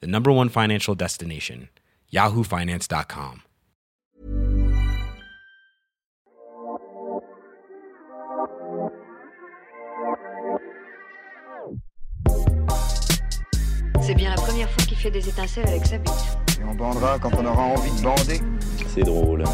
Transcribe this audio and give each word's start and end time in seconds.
the 0.00 0.06
number 0.06 0.30
one 0.32 0.48
financial 0.48 0.94
destination, 0.94 1.68
yahoofinance.com. 2.12 3.42
C'est 14.06 14.14
bien 14.14 14.28
la 14.28 14.36
première 14.36 14.70
fois 14.70 14.84
qu'il 14.84 14.98
fait 14.98 15.10
des 15.10 15.26
étincelles 15.26 15.66
avec 15.66 15.86
sa 15.86 15.96
bite. 15.96 16.12
Et 16.60 16.64
on 16.64 16.74
bandera 16.74 17.18
quand 17.18 17.30
on 17.38 17.46
aura 17.46 17.62
envie 17.62 17.90
de 17.90 18.02
bander. 18.02 18.40
C'est 18.86 19.02
drôle. 19.02 19.44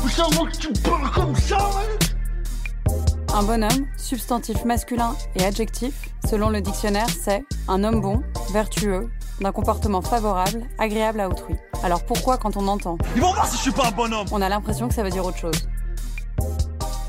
Un 3.33 3.42
bonhomme, 3.45 3.86
substantif 3.97 4.64
masculin 4.64 5.14
et 5.36 5.45
adjectif, 5.45 6.11
selon 6.28 6.50
le 6.50 6.61
dictionnaire, 6.61 7.09
c'est 7.09 7.45
un 7.69 7.84
homme 7.84 8.00
bon, 8.00 8.22
vertueux, 8.52 9.09
d'un 9.40 9.52
comportement 9.52 10.02
favorable, 10.02 10.62
agréable 10.78 11.20
à 11.20 11.28
autrui. 11.28 11.54
Alors 11.82 12.04
pourquoi 12.04 12.36
quand 12.36 12.56
on 12.56 12.68
entend? 12.68 12.98
Ils 13.16 13.22
vont 13.22 13.32
voir 13.32 13.46
si 13.46 13.56
je 13.56 13.62
suis 13.62 13.72
pas 13.72 13.88
un 13.88 13.90
bonhomme 13.90 14.26
On 14.32 14.42
a 14.42 14.48
l'impression 14.48 14.88
que 14.88 14.94
ça 14.94 15.02
veut 15.02 15.10
dire 15.10 15.24
autre 15.24 15.38
chose. 15.38 15.69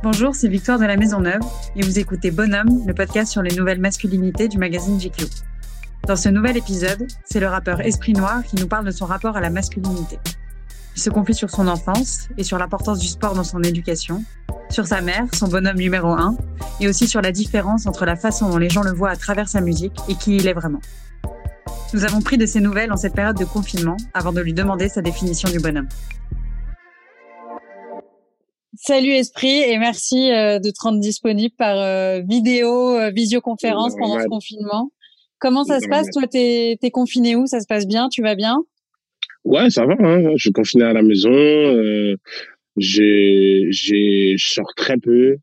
Bonjour, 0.03 0.33
c'est 0.33 0.47
Victoire 0.47 0.79
de 0.79 0.85
la 0.85 0.97
Maison 0.97 1.19
Neuve 1.19 1.41
et 1.75 1.83
vous 1.83 1.99
écoutez 1.99 2.31
Bonhomme, 2.31 2.83
le 2.87 2.93
podcast 2.93 3.31
sur 3.31 3.43
les 3.43 3.55
nouvelles 3.55 3.79
masculinités 3.79 4.47
du 4.47 4.57
magazine 4.57 4.99
GQ. 4.99 5.25
Dans 6.07 6.15
ce 6.15 6.29
nouvel 6.29 6.57
épisode, 6.57 7.07
c'est 7.23 7.39
le 7.39 7.47
rappeur 7.47 7.81
Esprit 7.81 8.13
Noir 8.13 8.41
qui 8.43 8.55
nous 8.55 8.67
parle 8.67 8.85
de 8.85 8.91
son 8.91 9.05
rapport 9.05 9.37
à 9.37 9.41
la 9.41 9.51
masculinité. 9.51 10.17
Il 10.95 11.01
se 11.01 11.09
confie 11.09 11.35
sur 11.35 11.49
son 11.49 11.67
enfance 11.67 12.29
et 12.37 12.43
sur 12.43 12.57
l'importance 12.57 12.99
du 12.99 13.07
sport 13.07 13.35
dans 13.35 13.43
son 13.43 13.61
éducation, 13.61 14.23
sur 14.69 14.87
sa 14.87 15.01
mère, 15.01 15.25
son 15.33 15.47
bonhomme 15.47 15.77
numéro 15.77 16.09
un, 16.09 16.35
et 16.79 16.87
aussi 16.87 17.07
sur 17.07 17.21
la 17.21 17.31
différence 17.31 17.85
entre 17.85 18.05
la 18.05 18.15
façon 18.15 18.49
dont 18.49 18.57
les 18.57 18.69
gens 18.69 18.81
le 18.81 18.91
voient 18.91 19.11
à 19.11 19.15
travers 19.15 19.47
sa 19.47 19.61
musique 19.61 19.97
et 20.09 20.15
qui 20.15 20.35
il 20.35 20.47
est 20.47 20.53
vraiment. 20.53 20.81
Nous 21.93 22.05
avons 22.05 22.21
pris 22.21 22.37
de 22.37 22.45
ses 22.45 22.61
nouvelles 22.61 22.91
en 22.93 22.95
cette 22.95 23.13
période 23.13 23.37
de 23.37 23.43
confinement 23.43 23.97
avant 24.13 24.31
de 24.31 24.39
lui 24.39 24.53
demander 24.53 24.87
sa 24.87 25.01
définition 25.01 25.49
du 25.49 25.59
bonhomme. 25.59 25.89
Salut 28.75 29.09
Esprit 29.11 29.61
et 29.61 29.77
merci 29.77 30.31
euh, 30.31 30.59
de 30.59 30.69
te 30.69 30.81
rendre 30.81 31.01
disponible 31.01 31.53
par 31.57 31.77
euh, 31.77 32.21
vidéo, 32.21 32.97
euh, 32.97 33.11
visioconférence 33.11 33.95
pendant 33.97 34.21
ce 34.21 34.27
confinement. 34.27 34.91
Comment 35.39 35.65
ça 35.65 35.81
se 35.81 35.89
passe 35.89 36.07
Toi, 36.13 36.27
t'es 36.27 36.77
es 36.81 36.91
confiné 36.91 37.35
où? 37.35 37.45
Ça 37.45 37.59
se 37.59 37.67
passe 37.67 37.85
bien? 37.85 38.07
Tu 38.07 38.21
vas 38.21 38.35
bien? 38.35 38.57
Ouais, 39.43 39.69
ça 39.69 39.85
va. 39.85 39.95
Hein. 39.99 40.31
Je 40.35 40.41
suis 40.43 40.51
confiné 40.51 40.85
à 40.85 40.93
la 40.93 41.01
maison. 41.01 41.29
Euh, 41.29 42.15
j'ai, 42.77 43.67
j'ai, 43.69 44.35
je 44.37 44.47
sors 44.47 44.73
très 44.77 44.97
peu, 44.97 45.35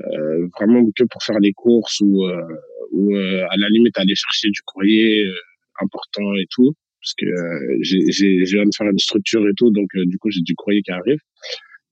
euh, 0.00 0.48
vraiment 0.58 0.84
que 0.96 1.04
pour 1.04 1.22
faire 1.22 1.40
des 1.40 1.52
courses 1.52 2.00
ou, 2.00 2.24
euh, 2.24 2.40
ou 2.92 3.14
euh, 3.14 3.44
à 3.50 3.56
la 3.58 3.68
limite 3.68 3.98
aller 3.98 4.14
chercher 4.14 4.48
du 4.48 4.62
courrier 4.62 5.26
euh, 5.26 5.34
important 5.82 6.34
et 6.34 6.46
tout, 6.50 6.74
parce 7.00 7.14
que 7.18 7.26
euh, 7.26 7.78
j'ai, 7.80 8.00
j'ai, 8.10 8.64
de 8.64 8.70
faire 8.76 8.88
une 8.88 8.98
structure 8.98 9.46
et 9.48 9.54
tout, 9.56 9.70
donc 9.70 9.88
du 9.94 10.18
coup 10.18 10.30
j'ai 10.30 10.42
du 10.42 10.54
courrier 10.54 10.82
qui 10.82 10.92
arrive. 10.92 11.18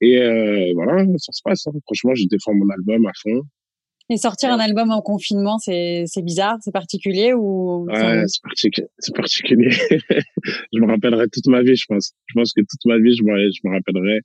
Et 0.03 0.73
voilà, 0.75 1.05
ça 1.19 1.33
se 1.33 1.43
passe. 1.45 1.67
Hein. 1.67 1.73
Franchement, 1.85 2.15
je 2.15 2.25
défends 2.27 2.55
mon 2.55 2.69
album 2.71 3.07
à 3.07 3.13
fond. 3.23 3.43
Et 4.13 4.17
sortir 4.17 4.51
un 4.51 4.59
album 4.59 4.91
en 4.91 5.03
confinement, 5.03 5.59
c'est 5.59 6.03
c'est 6.07 6.23
bizarre, 6.23 6.57
c'est 6.63 6.73
particulier 6.73 7.33
ou 7.33 7.87
Ouais, 7.89 8.25
c'est 8.27 9.15
particulier. 9.15 9.71
Je 10.73 10.81
me 10.81 10.87
rappellerai 10.89 11.29
toute 11.33 11.47
ma 11.47 11.63
vie, 11.63 11.77
je 11.77 11.85
pense. 11.87 12.13
Je 12.27 12.35
pense 12.35 12.53
que 12.53 12.61
toute 12.61 12.85
ma 12.87 12.99
vie, 12.99 13.15
je 13.15 13.23
me, 13.23 13.39
je 13.39 13.61
me 13.63 13.73
rappellerai. 13.73 14.19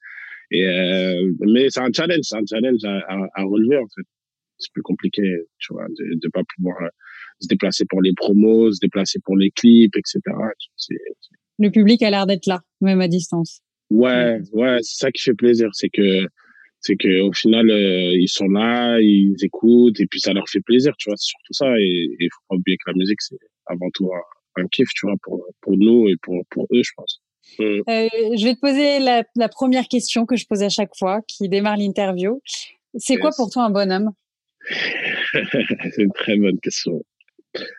Et 0.49 0.65
euh, 0.65 1.31
mais 1.41 1.69
c'est 1.69 1.81
un 1.81 1.91
challenge, 1.93 2.23
c'est 2.23 2.35
un 2.35 2.45
challenge 2.49 2.83
à, 2.83 2.97
à, 2.97 3.27
à, 3.35 3.43
relever 3.43 3.77
en 3.77 3.85
fait. 3.95 4.07
C'est 4.57 4.71
plus 4.73 4.81
compliqué, 4.81 5.21
tu 5.59 5.73
vois, 5.73 5.85
de 5.87 6.19
de 6.19 6.29
pas 6.29 6.41
pouvoir 6.55 6.81
euh, 6.81 6.89
se 7.39 7.47
déplacer 7.47 7.85
pour 7.89 8.01
les 8.01 8.13
promos, 8.15 8.71
se 8.73 8.79
déplacer 8.81 9.19
pour 9.23 9.37
les 9.37 9.51
clips, 9.51 9.95
etc. 9.95 10.19
Le 11.57 11.69
public 11.69 12.01
a 12.03 12.09
l'air 12.09 12.25
d'être 12.25 12.47
là, 12.47 12.61
même 12.81 13.01
à 13.01 13.07
distance. 13.07 13.61
Ouais, 13.89 14.39
ouais, 14.53 14.77
c'est 14.81 15.05
ça 15.05 15.11
qui 15.11 15.21
fait 15.21 15.33
plaisir, 15.33 15.69
c'est 15.73 15.89
que 15.89 16.25
c'est 16.81 16.95
que 16.95 17.21
au 17.21 17.33
final 17.33 17.69
euh, 17.69 18.13
ils 18.13 18.29
sont 18.29 18.47
là, 18.47 18.99
ils 18.99 19.35
écoutent 19.43 19.99
et 19.99 20.05
puis 20.07 20.19
ça 20.19 20.33
leur 20.33 20.47
fait 20.49 20.61
plaisir, 20.61 20.93
tu 20.97 21.09
vois, 21.09 21.17
c'est 21.17 21.29
surtout 21.29 21.53
ça 21.53 21.67
et 21.79 22.07
il 22.19 22.29
faut 22.31 22.41
pas 22.49 22.55
oublier 22.55 22.77
que 22.77 22.91
la 22.91 22.97
musique 22.97 23.21
c'est 23.21 23.37
avant 23.67 23.89
tout 23.93 24.09
un, 24.13 24.61
un, 24.61 24.67
kiff, 24.67 24.87
tu 24.95 25.07
vois, 25.07 25.15
pour 25.23 25.45
pour 25.61 25.77
nous 25.77 26.07
et 26.07 26.15
pour 26.21 26.43
pour 26.49 26.67
eux, 26.73 26.83
je 26.83 26.91
pense. 26.95 27.21
Mmh. 27.59 27.63
Euh, 27.63 28.09
je 28.37 28.43
vais 28.43 28.55
te 28.55 28.59
poser 28.59 28.99
la, 28.99 29.23
la, 29.35 29.49
première 29.49 29.87
question 29.87 30.25
que 30.25 30.35
je 30.35 30.45
pose 30.47 30.63
à 30.63 30.69
chaque 30.69 30.95
fois, 30.97 31.21
qui 31.27 31.47
démarre 31.47 31.77
l'interview. 31.77 32.41
C'est 32.97 33.13
yes. 33.13 33.21
quoi 33.21 33.29
pour 33.37 33.51
toi 33.51 33.65
un 33.65 33.69
bonhomme? 33.69 34.11
C'est 34.71 36.01
une 36.01 36.11
très 36.13 36.37
bonne 36.37 36.59
question. 36.59 37.03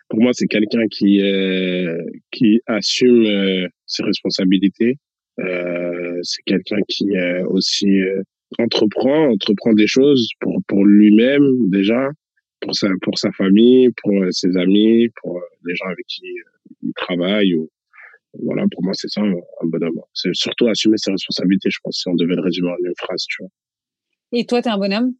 Pour 0.09 0.21
moi, 0.21 0.31
c'est 0.33 0.47
quelqu'un 0.47 0.87
qui 0.87 1.21
euh, 1.21 2.03
qui 2.31 2.61
assume 2.65 3.25
euh, 3.25 3.67
ses 3.85 4.03
responsabilités. 4.03 4.97
Euh, 5.39 6.19
c'est 6.23 6.41
quelqu'un 6.45 6.79
qui 6.87 7.09
aussi 7.47 8.01
entreprend, 8.57 9.29
entreprend 9.29 9.73
des 9.73 9.85
choses 9.85 10.29
pour, 10.39 10.57
pour 10.67 10.83
lui-même 10.83 11.69
déjà, 11.69 12.09
pour 12.59 12.73
sa, 12.73 12.87
pour 13.03 13.19
sa 13.19 13.31
famille, 13.33 13.89
pour 14.01 14.13
ses 14.31 14.57
amis, 14.57 15.09
pour 15.21 15.39
les 15.65 15.75
gens 15.75 15.85
avec 15.85 16.05
qui 16.07 16.25
il 16.81 16.93
travaille. 16.95 17.53
Voilà, 18.41 18.63
pour 18.71 18.83
moi, 18.83 18.93
c'est 18.95 19.09
ça 19.09 19.21
un 19.21 19.33
bonhomme. 19.63 20.01
C'est 20.13 20.33
surtout 20.33 20.67
assumer 20.67 20.97
ses 20.97 21.11
responsabilités, 21.11 21.69
je 21.69 21.79
pense, 21.83 21.99
si 21.99 22.07
on 22.07 22.15
devait 22.15 22.35
le 22.35 22.41
résumer 22.41 22.69
en 22.69 22.77
une 22.83 22.93
phrase, 22.97 23.25
tu 23.27 23.43
vois. 23.43 23.51
Et 24.31 24.45
toi, 24.45 24.61
t'es 24.61 24.69
un 24.69 24.77
bonhomme? 24.77 25.13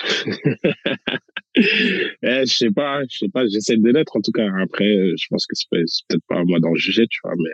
eh, 1.56 2.46
je 2.46 2.54
sais 2.56 2.70
pas, 2.70 3.02
je 3.10 3.18
sais 3.18 3.28
pas, 3.28 3.46
j'essaie 3.46 3.76
de 3.76 3.90
l'être 3.90 4.16
en 4.16 4.20
tout 4.20 4.32
cas. 4.32 4.48
Après, 4.60 4.84
je 4.84 5.26
pense 5.30 5.46
que 5.46 5.54
c'est 5.54 5.68
peut-être 5.70 6.24
pas 6.28 6.38
à 6.38 6.44
moi 6.44 6.60
d'en 6.60 6.74
juger, 6.74 7.06
tu 7.08 7.20
vois, 7.24 7.34
mais 7.36 7.50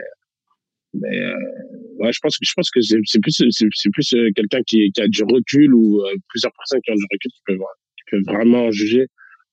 mais 1.00 1.18
euh, 1.18 1.34
ouais, 1.98 2.12
je 2.12 2.20
pense 2.22 2.38
que 2.38 2.44
je 2.46 2.52
pense 2.54 2.70
que 2.70 2.80
c'est 2.80 3.18
plus 3.20 3.42
c'est 3.50 3.90
plus 3.90 4.14
euh, 4.14 4.30
quelqu'un 4.34 4.62
qui, 4.66 4.90
qui 4.92 5.00
a 5.00 5.08
du 5.08 5.24
recul 5.24 5.74
ou 5.74 6.00
euh, 6.02 6.14
plusieurs 6.28 6.52
personnes 6.52 6.80
qui 6.84 6.92
ont 6.92 6.94
du 6.94 7.06
recul 7.10 7.30
qui 7.32 7.40
peuvent 7.46 7.58
qui 7.58 8.04
peuvent 8.10 8.34
vraiment 8.34 8.70
juger. 8.70 9.06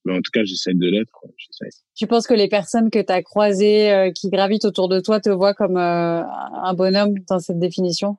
Mais 0.04 0.12
en 0.14 0.20
tout 0.20 0.30
cas, 0.32 0.42
j'essaie 0.44 0.74
de 0.74 0.86
l'être. 0.88 1.12
Tu 1.94 2.06
penses 2.08 2.26
que 2.26 2.34
les 2.34 2.48
personnes 2.48 2.90
que 2.90 3.00
tu 3.00 3.12
as 3.12 3.22
croisées, 3.22 3.92
euh, 3.92 4.10
qui 4.10 4.30
gravitent 4.30 4.64
autour 4.64 4.88
de 4.88 4.98
toi, 4.98 5.20
te 5.20 5.30
voient 5.30 5.54
comme 5.54 5.76
euh, 5.76 6.22
un 6.24 6.74
bonhomme 6.74 7.14
dans 7.28 7.38
cette 7.38 7.60
définition? 7.60 8.16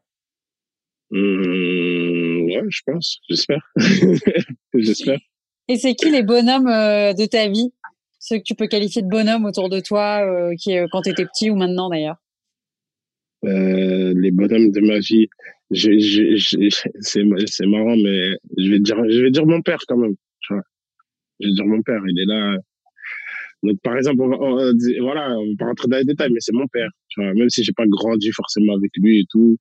Mmh, 1.11 2.23
Ouais, 2.45 2.61
je 2.69 2.81
pense. 2.85 3.19
J'espère. 3.29 3.73
j'espère. 4.81 5.19
Et 5.67 5.77
c'est 5.77 5.95
qui 5.95 6.09
les 6.09 6.23
bonhommes 6.23 6.67
euh, 6.67 7.13
de 7.13 7.25
ta 7.25 7.47
vie? 7.47 7.71
Ceux 8.19 8.37
que 8.37 8.43
tu 8.43 8.55
peux 8.55 8.67
qualifier 8.67 9.01
de 9.01 9.07
bonhommes 9.07 9.45
autour 9.45 9.69
de 9.69 9.79
toi, 9.79 10.25
qui 10.57 10.75
quand 10.91 11.01
tu 11.01 11.09
étais 11.09 11.25
petit 11.25 11.49
ou 11.49 11.55
maintenant 11.55 11.89
d'ailleurs? 11.89 12.15
Euh, 13.45 14.13
les 14.17 14.31
bonhommes 14.31 14.71
de 14.71 14.79
ma 14.79 14.99
vie. 14.99 15.27
C'est 15.71 17.65
marrant, 17.65 17.97
mais 17.97 18.37
je 18.57 18.69
vais 18.69 18.79
dire, 18.79 18.97
je 19.09 19.21
vais 19.21 19.31
dire 19.31 19.45
mon 19.45 19.61
père 19.61 19.79
quand 19.87 19.97
même. 19.97 20.15
Tu 20.41 20.53
vois. 20.53 20.63
Je 21.39 21.47
vais 21.47 21.53
dire 21.53 21.65
mon 21.65 21.81
père, 21.81 22.01
il 22.07 22.19
est 22.19 22.25
là. 22.25 22.57
Donc 23.63 23.77
par 23.81 23.97
exemple, 23.97 24.21
on 24.21 24.29
va, 24.29 24.37
on, 24.39 24.71
voilà, 25.01 25.37
on 25.37 25.53
va 25.59 25.65
rentrer 25.67 25.87
dans 25.87 25.97
les 25.97 26.05
détails, 26.05 26.31
mais 26.31 26.39
c'est 26.39 26.53
mon 26.53 26.67
père. 26.67 26.89
Tu 27.09 27.21
vois. 27.21 27.33
Même 27.33 27.49
si 27.49 27.63
j'ai 27.63 27.73
pas 27.73 27.87
grandi 27.87 28.31
forcément 28.31 28.75
avec 28.75 28.91
lui 28.97 29.19
et 29.19 29.25
tout, 29.29 29.57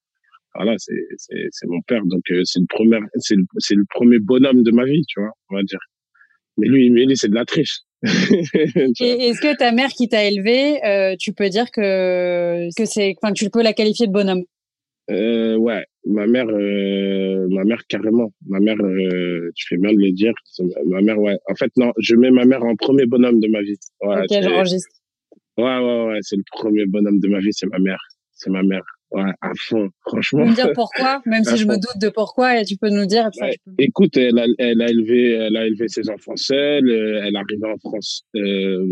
voilà, 0.54 0.74
c'est 0.78 0.94
c'est 1.18 1.66
mon 1.66 1.80
père. 1.82 2.04
Donc 2.04 2.22
euh, 2.30 2.42
c'est 2.44 2.60
le 2.60 2.66
premier, 2.68 2.98
c'est 3.18 3.36
le, 3.36 3.84
premier 3.88 4.18
bonhomme 4.18 4.62
de 4.62 4.70
ma 4.70 4.84
vie, 4.84 5.02
tu 5.08 5.20
vois, 5.20 5.32
on 5.50 5.56
va 5.56 5.62
dire. 5.62 5.80
Mais 6.58 6.68
lui, 6.68 6.90
mais 6.90 7.06
lui, 7.06 7.16
c'est 7.16 7.28
de 7.28 7.34
la 7.34 7.44
triche. 7.44 7.80
Est-ce 8.02 9.40
que 9.40 9.56
ta 9.56 9.72
mère 9.72 9.90
qui 9.90 10.08
t'a 10.08 10.24
élevé, 10.24 10.84
euh, 10.84 11.14
tu 11.18 11.32
peux 11.32 11.48
dire 11.48 11.70
que 11.70 12.68
que 12.76 12.84
c'est, 12.84 13.14
enfin, 13.22 13.32
tu 13.32 13.48
peux 13.48 13.62
la 13.62 13.72
qualifier 13.72 14.06
de 14.06 14.12
bonhomme? 14.12 14.42
Euh, 15.10 15.56
Ouais, 15.56 15.84
ma 16.06 16.26
mère, 16.26 16.48
euh, 16.48 17.46
ma 17.50 17.64
mère 17.64 17.82
carrément. 17.88 18.32
Ma 18.46 18.60
mère, 18.60 18.76
tu 19.54 19.66
fais 19.68 19.76
bien 19.76 19.92
de 19.92 19.98
le 19.98 20.12
dire. 20.12 20.34
Ma 20.86 21.00
mère, 21.00 21.18
ouais. 21.18 21.38
En 21.48 21.54
fait, 21.54 21.70
non, 21.76 21.92
je 21.98 22.14
mets 22.16 22.30
ma 22.30 22.44
mère 22.44 22.62
en 22.64 22.74
premier 22.76 23.06
bonhomme 23.06 23.40
de 23.40 23.48
ma 23.48 23.62
vie. 23.62 23.76
Ouais, 24.02 24.22
ok, 24.22 24.42
j'enregistre. 24.42 24.90
Ouais, 25.56 25.78
ouais, 25.78 26.04
ouais. 26.06 26.18
C'est 26.22 26.36
le 26.36 26.44
premier 26.50 26.86
bonhomme 26.86 27.20
de 27.20 27.28
ma 27.28 27.38
vie, 27.38 27.52
c'est 27.52 27.66
ma 27.66 27.78
mère. 27.78 28.00
C'est 28.32 28.50
ma 28.50 28.62
mère. 28.62 28.82
Ouais, 29.14 29.30
à 29.42 29.50
fond, 29.58 29.88
franchement. 30.06 30.46
me 30.46 30.54
dire 30.54 30.72
pourquoi, 30.74 31.20
même 31.26 31.44
si 31.44 31.56
je 31.58 31.66
me 31.66 31.74
doute 31.74 32.00
de 32.00 32.08
pourquoi, 32.08 32.58
et 32.60 32.64
tu 32.64 32.76
peux 32.76 32.88
nous 32.88 33.04
dire. 33.04 33.28
Ouais. 33.40 33.56
peux- 33.64 33.72
Écoute, 33.78 34.16
elle 34.16 34.38
a, 34.38 34.46
elle 34.58 34.80
a 34.80 34.88
élevé, 34.88 35.32
elle 35.32 35.56
a 35.56 35.66
élevé 35.66 35.88
ses 35.88 36.08
enfants 36.08 36.36
seule. 36.36 36.88
euh, 36.88 37.20
Elle 37.24 37.34
est 37.34 37.38
arrivée 37.38 37.66
en 37.66 37.76
France 37.78 38.22
euh, 38.36 38.86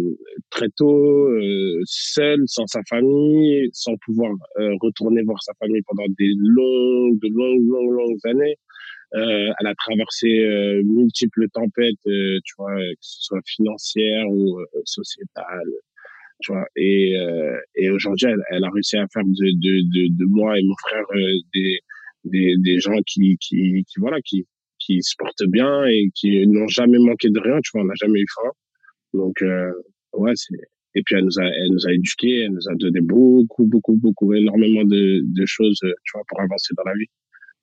très 0.51 0.69
tôt, 0.77 1.27
euh, 1.29 1.81
seule, 1.87 2.43
sans 2.47 2.67
sa 2.67 2.81
famille, 2.89 3.69
sans 3.73 3.95
pouvoir 4.05 4.33
euh, 4.59 4.75
retourner 4.81 5.23
voir 5.23 5.43
sa 5.43 5.53
famille 5.59 5.83
pendant 5.87 6.07
des 6.19 6.33
longues, 6.39 7.19
de 7.21 7.29
longues, 7.29 7.67
longues, 7.67 7.93
longues 7.93 8.27
années. 8.27 8.57
Euh, 9.15 9.51
elle 9.59 9.67
a 9.67 9.75
traversé 9.75 10.29
euh, 10.45 10.83
multiples 10.85 11.49
tempêtes, 11.53 11.97
euh, 12.07 12.39
tu 12.45 12.55
vois, 12.59 12.77
que 12.77 12.95
ce 13.01 13.23
soit 13.25 13.41
financières 13.45 14.29
ou 14.29 14.61
euh, 14.61 14.65
sociétales, 14.85 15.73
tu 16.41 16.53
vois. 16.53 16.67
Et, 16.77 17.17
euh, 17.17 17.57
et 17.77 17.91
aujourd'hui, 17.91 18.27
elle, 18.29 18.43
elle 18.51 18.65
a 18.65 18.71
réussi 18.71 18.97
à 18.97 19.07
faire 19.13 19.25
de, 19.25 19.31
de, 19.31 19.81
de, 19.83 20.09
de 20.17 20.25
moi 20.27 20.59
et 20.59 20.63
mon 20.63 20.75
frère 20.81 21.05
euh, 21.15 21.39
des, 21.55 21.81
des, 22.25 22.57
des 22.59 22.81
gens 22.81 22.99
qui, 23.07 23.37
qui, 23.39 23.85
qui 23.85 24.01
voilà, 24.01 24.19
qui, 24.25 24.47
qui 24.79 25.03
se 25.03 25.15
portent 25.19 25.49
bien 25.49 25.85
et 25.87 26.11
qui 26.15 26.47
n'ont 26.47 26.69
jamais 26.69 26.99
manqué 26.99 27.29
de 27.31 27.39
rien, 27.41 27.61
tu 27.63 27.71
vois, 27.73 27.83
on 27.83 27.87
n'a 27.87 27.95
jamais 28.01 28.21
eu 28.21 28.27
faim. 28.35 28.51
Donc, 29.15 29.43
euh, 29.43 29.71
ouais, 30.15 30.33
c'est, 30.35 30.57
et 30.95 31.03
puis 31.03 31.15
elle 31.17 31.25
nous 31.25 31.39
a, 31.39 31.45
elle 31.45 31.71
nous 31.71 31.87
a 31.87 31.93
éduqués, 31.93 32.41
elle 32.41 32.53
nous 32.53 32.69
a 32.69 32.75
donné 32.75 33.01
beaucoup, 33.01 33.65
beaucoup, 33.67 33.97
beaucoup, 33.97 34.33
énormément 34.35 34.85
de, 34.85 35.23
de 35.23 35.47
choses, 35.47 35.79
euh, 35.85 35.93
tu 36.05 36.13
vois, 36.15 36.23
pour 36.29 36.41
avancer 36.41 36.75
dans 36.77 36.85
la 36.85 36.95
vie. 36.95 37.07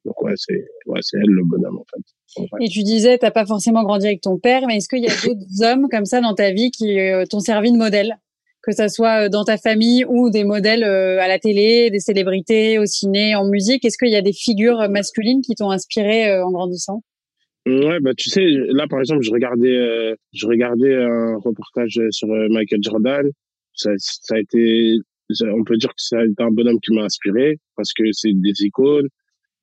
Donc, 0.05 0.21
ouais, 0.21 0.33
c'est, 0.35 0.65
ouais, 0.85 0.99
c'est 1.01 1.17
elle 1.17 1.29
le 1.29 1.43
bonhomme, 1.43 1.79
en 1.79 1.85
fait. 1.93 2.41
En. 2.55 2.57
Et 2.61 2.69
tu 2.69 2.83
disais, 2.83 3.17
t'as 3.17 3.31
pas 3.31 3.45
forcément 3.45 3.83
grandi 3.83 4.05
avec 4.05 4.21
ton 4.21 4.37
père, 4.37 4.65
mais 4.67 4.77
est-ce 4.77 4.87
qu'il 4.87 5.03
y 5.03 5.07
a 5.07 5.09
d'autres 5.25 5.63
hommes 5.63 5.89
comme 5.89 6.05
ça 6.05 6.21
dans 6.21 6.33
ta 6.33 6.51
vie 6.51 6.71
qui 6.71 6.99
euh, 6.99 7.25
t'ont 7.25 7.41
servi 7.41 7.71
de 7.71 7.77
modèle? 7.77 8.17
Que 8.67 8.73
ça 8.73 8.89
soit 8.89 9.25
euh, 9.25 9.29
dans 9.29 9.45
ta 9.45 9.57
famille 9.57 10.05
ou 10.07 10.29
des 10.29 10.43
modèles 10.43 10.83
euh, 10.83 11.21
à 11.21 11.27
la 11.27 11.39
télé, 11.39 11.89
des 11.89 11.99
célébrités, 11.99 12.77
au 12.77 12.85
ciné, 12.85 13.33
en 13.35 13.47
musique. 13.47 13.85
Est-ce 13.85 13.97
qu'il 13.97 14.11
y 14.11 14.15
a 14.15 14.21
des 14.21 14.33
figures 14.33 14.89
masculines 14.89 15.41
qui 15.41 15.55
t'ont 15.55 15.71
inspiré 15.71 16.29
euh, 16.29 16.45
en 16.45 16.51
grandissant? 16.51 17.01
Ouais, 17.65 17.99
bah 17.99 18.11
tu 18.15 18.29
sais, 18.29 18.45
là 18.45 18.87
par 18.87 18.99
exemple, 18.99 19.23
je 19.23 19.31
regardais, 19.31 20.15
je 20.33 20.47
regardais 20.47 20.95
un 20.95 21.35
reportage 21.37 21.99
sur 22.11 22.29
Michael 22.29 22.79
Jordan. 22.81 23.29
Ça, 23.73 23.91
ça 23.97 24.35
a 24.35 24.39
été, 24.39 24.95
on 25.41 25.65
peut 25.65 25.75
dire 25.75 25.89
que 25.89 26.01
ça 26.01 26.19
a 26.19 26.23
été 26.25 26.41
un 26.41 26.51
bonhomme 26.51 26.79
qui 26.79 26.93
m'a 26.93 27.03
inspiré 27.03 27.57
parce 27.75 27.91
que 27.91 28.03
c'est 28.13 28.31
des 28.33 28.63
icônes 28.63 29.09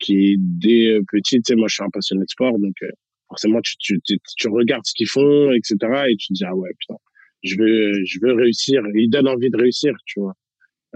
qui 0.01 0.37
dès 0.39 0.89
euh, 0.89 1.03
tu 1.25 1.41
sais, 1.43 1.55
moi 1.55 1.67
je 1.67 1.77
suis 1.77 1.83
un 1.83 1.89
passionné 1.89 2.25
de 2.25 2.29
sport, 2.29 2.59
donc 2.59 2.75
forcément 3.29 3.61
tu, 3.63 3.75
tu, 3.79 3.99
tu, 4.05 4.19
tu 4.37 4.49
regardes 4.49 4.85
ce 4.85 4.93
qu'ils 4.95 5.09
font, 5.09 5.51
etc. 5.53 5.77
Et 6.11 6.17
tu 6.17 6.29
te 6.29 6.33
dis 6.35 6.45
ah 6.45 6.55
ouais 6.55 6.73
putain, 6.79 6.97
je 7.45 7.57
veux, 7.59 8.05
je 8.05 8.19
veux 8.23 8.33
réussir. 8.33 8.83
Ils 8.95 9.09
donnent 9.09 9.29
envie 9.29 9.51
de 9.51 9.57
réussir, 9.57 9.95
tu 10.07 10.21
vois. 10.21 10.35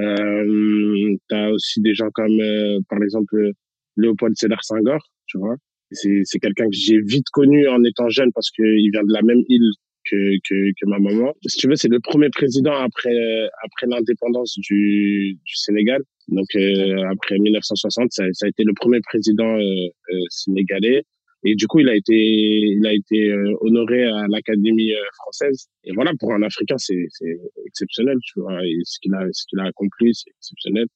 Euh, 0.00 1.16
t'as 1.28 1.50
aussi 1.50 1.80
des 1.80 1.94
gens 1.94 2.10
comme, 2.12 2.40
euh, 2.40 2.80
par 2.88 3.02
exemple, 3.02 3.52
Léopold 3.96 4.36
Sédar 4.36 4.62
Senghor, 4.64 5.00
tu 5.26 5.38
vois. 5.38 5.56
C'est, 5.90 6.22
c'est 6.24 6.38
quelqu'un 6.38 6.66
que 6.66 6.76
j'ai 6.76 7.00
vite 7.00 7.28
connu 7.32 7.68
en 7.68 7.82
étant 7.84 8.08
jeune 8.08 8.30
parce 8.32 8.50
qu'il 8.50 8.90
vient 8.92 9.04
de 9.04 9.12
la 9.12 9.22
même 9.22 9.42
île 9.48 9.70
que, 10.04 10.36
que, 10.48 10.70
que 10.70 10.86
ma 10.86 10.98
maman. 10.98 11.34
Si 11.46 11.58
tu 11.58 11.68
veux, 11.68 11.76
c'est 11.76 11.88
le 11.88 12.00
premier 12.00 12.30
président 12.30 12.74
après, 12.74 13.14
euh, 13.14 13.48
après 13.64 13.86
l'indépendance 13.86 14.58
du, 14.58 15.38
du 15.44 15.54
Sénégal. 15.54 16.02
Donc, 16.28 16.46
euh, 16.56 17.02
après 17.10 17.38
1960, 17.38 18.12
ça, 18.12 18.24
ça 18.32 18.46
a 18.46 18.48
été 18.48 18.64
le 18.64 18.74
premier 18.74 19.00
président 19.00 19.56
euh, 19.56 19.60
euh, 19.60 20.18
sénégalais. 20.28 21.04
Et 21.44 21.54
du 21.54 21.66
coup, 21.66 21.78
il 21.80 21.88
a 21.88 21.94
été, 21.94 22.14
il 22.14 22.86
a 22.86 22.92
été 22.92 23.30
euh, 23.30 23.54
honoré 23.60 24.04
à 24.04 24.26
l'Académie 24.28 24.92
euh, 24.92 25.04
française. 25.14 25.68
Et 25.84 25.92
voilà, 25.92 26.12
pour 26.18 26.32
un 26.32 26.42
Africain, 26.42 26.76
c'est, 26.78 27.06
c'est 27.10 27.38
exceptionnel, 27.66 28.16
tu 28.22 28.40
vois. 28.40 28.64
Et 28.66 28.78
ce 28.84 28.98
qu'il 29.00 29.14
a, 29.14 29.24
ce 29.32 29.44
qu'il 29.48 29.60
a 29.60 29.64
accompli, 29.64 30.14
c'est 30.14 30.30
exceptionnel. 30.30 30.86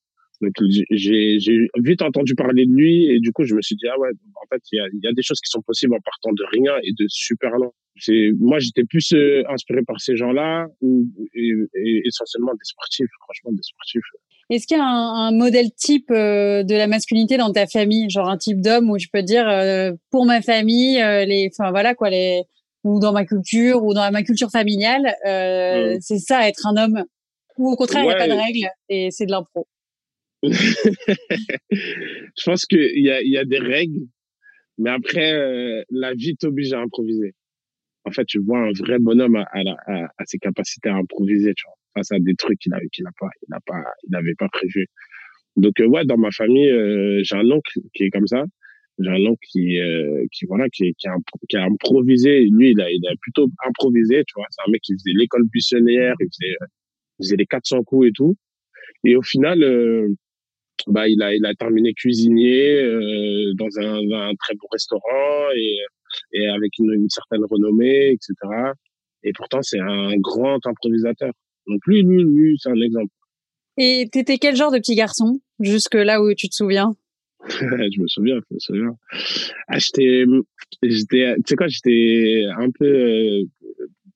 Donc, 0.43 0.53
j'ai, 0.91 1.39
j'ai 1.39 1.69
vite 1.83 2.03
entendu 2.03 2.35
parler 2.35 2.67
de 2.67 2.73
lui 2.73 3.07
et 3.07 3.21
du 3.21 3.33
coup, 3.33 3.45
je 3.45 3.55
me 3.55 3.63
suis 3.63 3.77
dit, 3.77 3.87
ah 3.89 3.99
ouais, 3.99 4.11
en 4.11 4.47
fait, 4.51 4.61
il 4.73 4.77
y 4.77 4.81
a, 4.81 4.87
y 5.05 5.09
a 5.09 5.13
des 5.13 5.23
choses 5.23 5.41
qui 5.41 5.49
sont 5.49 5.63
possibles 5.63 5.95
en 5.95 6.01
partant 6.05 6.33
de 6.33 6.45
rien 6.53 6.75
et 6.83 6.91
de 6.93 7.07
super 7.09 7.51
loin. 7.53 7.71
C'est, 7.97 8.31
moi, 8.39 8.59
j'étais 8.59 8.85
plus 8.85 9.13
euh, 9.13 9.43
inspiré 9.49 9.83
par 9.87 10.01
ces 10.01 10.17
gens-là 10.17 10.67
ou 10.81 11.07
et, 11.35 11.53
et 11.75 12.03
essentiellement 12.07 12.53
des 12.53 12.65
sportifs, 12.65 13.07
franchement, 13.25 13.53
des 13.53 13.63
sportifs. 13.63 14.03
Est-ce 14.51 14.67
qu'il 14.67 14.77
y 14.77 14.81
a 14.81 14.85
un, 14.85 15.29
un 15.29 15.33
modèle 15.33 15.71
type 15.77 16.11
euh, 16.11 16.65
de 16.65 16.75
la 16.75 16.87
masculinité 16.87 17.37
dans 17.37 17.53
ta 17.53 17.67
famille, 17.67 18.11
genre 18.11 18.29
un 18.29 18.37
type 18.37 18.61
d'homme 18.61 18.91
où 18.91 18.99
je 18.99 19.07
peux 19.13 19.23
dire 19.23 19.49
euh, 19.49 19.93
pour 20.11 20.27
ma 20.27 20.43
famille, 20.43 21.01
euh, 21.01 21.25
les, 21.25 21.49
enfin 21.53 21.71
voilà 21.71 21.95
quoi, 21.95 22.11
les 22.11 22.43
ou 22.85 22.99
dans 22.99 23.13
ma 23.13 23.25
culture 23.25 23.85
ou 23.85 23.95
dans 23.95 24.11
ma 24.11 24.23
culture 24.25 24.51
familiale, 24.51 25.15
euh, 25.27 25.95
Mm. 25.95 25.99
c'est 26.01 26.19
ça 26.19 26.49
être 26.49 26.67
un 26.67 26.77
homme. 26.77 27.05
Ou 27.59 27.71
au 27.71 27.77
contraire, 27.77 28.03
il 28.03 28.07
n'y 28.07 28.13
a 28.13 28.17
pas 28.17 28.27
de 28.29 28.33
règles 28.33 28.69
et 28.89 29.11
c'est 29.11 29.27
de 29.27 29.31
l'impro. 29.31 29.67
je 31.71 32.43
pense 32.45 32.67
qu'il 32.67 33.03
y 33.03 33.11
a, 33.11 33.23
y 33.23 33.37
a 33.37 33.45
des 33.45 33.59
règles, 33.59 34.01
mais 34.79 34.91
après, 34.91 35.33
euh, 35.35 35.83
la 35.91 36.15
vie 36.15 36.37
t'oblige 36.37 36.73
à 36.73 36.81
improviser. 36.81 37.35
En 38.05 38.11
fait, 38.13 38.25
tu 38.27 38.41
vois 38.41 38.61
un 38.61 38.73
vrai 38.73 38.99
bonhomme 38.99 39.37
à, 39.37 39.49
à, 39.53 39.61
à, 39.87 40.05
à 40.19 40.25
ses 40.27 40.39
capacités 40.39 40.89
à 40.89 40.97
improviser, 40.97 41.55
tu 41.55 41.65
vois, 41.67 41.77
face 41.95 42.13
à 42.13 42.19
des 42.19 42.35
trucs 42.35 42.59
qu'il 42.59 42.75
a, 42.75 42.81
qu'il 42.93 43.07
a 43.07 43.13
pas, 43.19 43.29
il 43.43 43.47
n'a 43.51 43.61
pas, 43.67 43.85
il 44.05 44.11
n'avait 44.11 44.35
pas 44.35 44.49
prévu. 44.49 44.87
Donc, 45.57 45.81
euh, 45.81 45.87
ouais, 45.87 46.05
dans 46.05 46.19
ma 46.19 46.31
famille, 46.31 46.71
euh, 46.71 47.21
j'ai 47.25 47.37
un 47.37 47.51
oncle 47.51 47.81
qui 47.95 48.05
est 48.05 48.11
comme 48.11 48.27
ça. 48.27 48.45
J'ai 48.99 49.11
un 49.11 49.27
oncle 49.27 49.47
qui, 49.51 49.81
euh, 49.81 50.25
qui 50.33 50.47
voilà, 50.47 50.69
qui, 50.71 50.95
qui, 50.99 51.09
a, 51.09 51.15
qui 51.49 51.57
a 51.57 51.65
improvisé. 51.65 52.47
Lui, 52.51 52.73
il 52.73 52.81
a, 52.81 52.91
il 52.91 53.07
a 53.07 53.15
plutôt 53.21 53.49
improvisé, 53.67 54.25
tu 54.27 54.35
vois. 54.37 54.47
C'est 54.51 54.63
un 54.67 54.71
mec 54.73 54.83
qui 54.83 54.95
faisait 54.95 55.13
l'école 55.17 55.45
buissonnière, 55.51 56.15
il 56.21 56.27
faisait, 56.27 56.55
euh, 56.63 56.67
il 57.21 57.27
faisait 57.27 57.37
les 57.37 57.47
400 57.47 57.83
coups 57.85 58.09
et 58.09 58.13
tout. 58.13 58.37
Et 59.05 59.17
au 59.17 59.23
final, 59.23 59.63
bah, 60.87 61.09
il 61.09 61.23
a, 61.23 61.35
il 61.35 61.45
a 61.45 61.55
terminé 61.55 61.93
cuisinier 61.95 62.83
euh, 62.83 63.53
dans 63.55 63.69
un, 63.79 64.11
un 64.11 64.35
très 64.35 64.55
beau 64.55 64.67
restaurant 64.71 65.51
et, 65.57 65.79
et 66.33 66.49
avec 66.49 66.79
une, 66.79 66.93
une 66.93 67.09
certaine 67.09 67.45
renommée, 67.45 68.11
etc. 68.11 68.35
Et 69.25 69.33
pourtant, 69.33 69.61
c'est 69.63 69.81
un 69.81 70.17
grand 70.17 70.65
improvisateur. 70.67 71.33
Donc 71.67 71.81
lui, 71.87 72.03
lui, 72.03 72.25
lui, 72.25 72.57
c'est 72.61 72.71
un 72.71 72.81
exemple. 72.81 73.13
Et 73.79 74.09
t'étais 74.11 74.39
quel 74.39 74.57
genre 74.57 74.73
de 74.73 74.79
petit 74.79 74.95
garçon 74.95 75.41
jusque 75.61 75.95
là 75.95 76.23
où 76.23 76.35
tu 76.35 76.49
te 76.49 76.55
souviens? 76.55 76.95
Je 77.49 78.01
me 78.01 78.07
souviens, 78.07 78.37
je 78.37 78.55
me 78.55 78.61
souviens. 78.61 78.97
Ah, 79.67 79.79
j'étais, 79.79 80.25
j'étais, 80.85 81.35
tu 81.37 81.43
sais 81.49 81.57
quoi, 81.57 81.67
j'étais 81.67 82.45
un 82.57 82.71
peu 82.71 82.87
euh, 82.87 83.43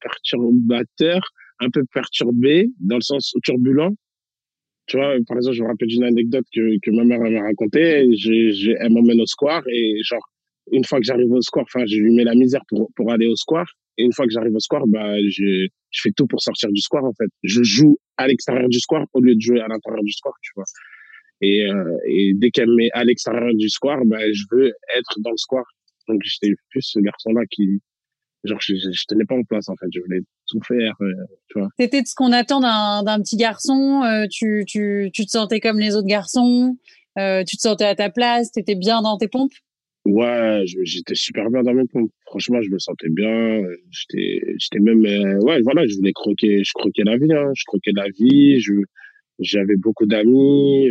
perturbateur, 0.00 1.20
un 1.58 1.68
peu 1.70 1.82
perturbé 1.92 2.70
dans 2.78 2.94
le 2.96 3.00
sens 3.00 3.34
turbulent. 3.42 3.96
Tu 4.86 4.96
vois, 4.96 5.14
par 5.26 5.36
exemple, 5.36 5.56
je 5.56 5.62
me 5.62 5.68
rappelle 5.68 5.88
d'une 5.88 6.04
anecdote 6.04 6.46
que, 6.54 6.78
que 6.80 6.90
ma 6.90 7.04
mère 7.04 7.20
m'a 7.20 7.42
racontée. 7.42 8.08
Je, 8.16 8.52
je, 8.52 8.72
elle 8.78 8.92
m'emmène 8.92 9.20
au 9.20 9.26
square 9.26 9.62
et 9.68 9.98
genre, 10.02 10.24
une 10.72 10.84
fois 10.84 10.98
que 10.98 11.04
j'arrive 11.04 11.30
au 11.32 11.40
square, 11.42 11.64
enfin, 11.64 11.84
je 11.86 11.96
lui 11.96 12.14
mets 12.14 12.24
la 12.24 12.34
misère 12.34 12.62
pour, 12.68 12.90
pour 12.94 13.12
aller 13.12 13.26
au 13.26 13.36
square. 13.36 13.66
Et 13.98 14.04
une 14.04 14.12
fois 14.12 14.26
que 14.26 14.32
j'arrive 14.32 14.54
au 14.54 14.60
square, 14.60 14.86
bah, 14.86 15.16
je, 15.20 15.66
je 15.90 16.00
fais 16.02 16.10
tout 16.16 16.26
pour 16.26 16.40
sortir 16.42 16.70
du 16.70 16.80
square, 16.80 17.04
en 17.04 17.12
fait. 17.14 17.28
Je 17.42 17.62
joue 17.62 17.98
à 18.16 18.28
l'extérieur 18.28 18.68
du 18.68 18.78
square 18.78 19.06
au 19.14 19.20
lieu 19.20 19.34
de 19.34 19.40
jouer 19.40 19.60
à 19.60 19.68
l'intérieur 19.68 20.02
du 20.02 20.12
square, 20.12 20.34
tu 20.42 20.52
vois. 20.54 20.64
Et, 21.40 21.66
euh, 21.70 21.96
et 22.06 22.32
dès 22.34 22.50
qu'elle 22.50 22.68
me 22.68 22.76
met 22.76 22.90
à 22.92 23.04
l'extérieur 23.04 23.54
du 23.54 23.68
square, 23.68 24.04
bah, 24.04 24.20
je 24.32 24.44
veux 24.52 24.72
être 24.96 25.16
dans 25.20 25.30
le 25.30 25.36
square. 25.36 25.66
Donc, 26.08 26.20
j'étais 26.22 26.54
plus 26.70 26.82
ce 26.82 27.00
garçon-là 27.00 27.42
qui, 27.50 27.80
genre, 28.46 28.60
je, 28.60 28.74
je, 28.74 28.90
je 28.92 29.04
tenais 29.06 29.24
pas 29.24 29.34
en 29.34 29.42
place, 29.42 29.68
en 29.68 29.76
fait. 29.76 29.86
Je 29.92 30.00
voulais 30.00 30.20
tout 30.48 30.60
faire, 30.66 30.94
euh, 31.00 31.12
tu 31.48 31.58
vois. 31.58 31.68
T'étais 31.78 32.02
de 32.02 32.06
ce 32.06 32.14
qu'on 32.14 32.32
attend 32.32 32.60
d'un 32.60 33.02
d'un 33.02 33.20
petit 33.20 33.36
garçon. 33.36 34.02
euh, 34.04 34.26
tu, 34.30 34.64
tu, 34.66 35.10
tu 35.12 35.24
te 35.26 35.30
sentais 35.30 35.60
comme 35.60 35.78
les 35.78 35.94
autres 35.96 36.06
garçons. 36.06 36.76
euh, 37.18 37.44
tu 37.44 37.56
te 37.56 37.62
sentais 37.62 37.84
à 37.84 37.94
ta 37.94 38.10
place. 38.10 38.50
T'étais 38.52 38.74
bien 38.76 39.02
dans 39.02 39.16
tes 39.18 39.28
pompes? 39.28 39.52
Ouais, 40.04 40.62
j'étais 40.84 41.16
super 41.16 41.50
bien 41.50 41.62
dans 41.64 41.74
mes 41.74 41.86
pompes. 41.86 42.12
Franchement, 42.26 42.62
je 42.62 42.70
me 42.70 42.78
sentais 42.78 43.08
bien. 43.08 43.62
J'étais, 43.90 44.54
j'étais 44.58 44.78
même, 44.78 45.00
ouais, 45.42 45.60
voilà, 45.62 45.84
je 45.86 45.96
voulais 45.96 46.12
croquer, 46.12 46.62
je 46.62 46.72
croquais 46.74 47.02
la 47.04 47.16
vie, 47.16 47.32
hein. 47.32 47.50
Je 47.56 47.64
croquais 47.66 47.90
la 47.92 48.06
vie. 48.08 48.60
Je, 48.60 48.72
j'avais 49.40 49.76
beaucoup 49.76 50.06
d'amis. 50.06 50.88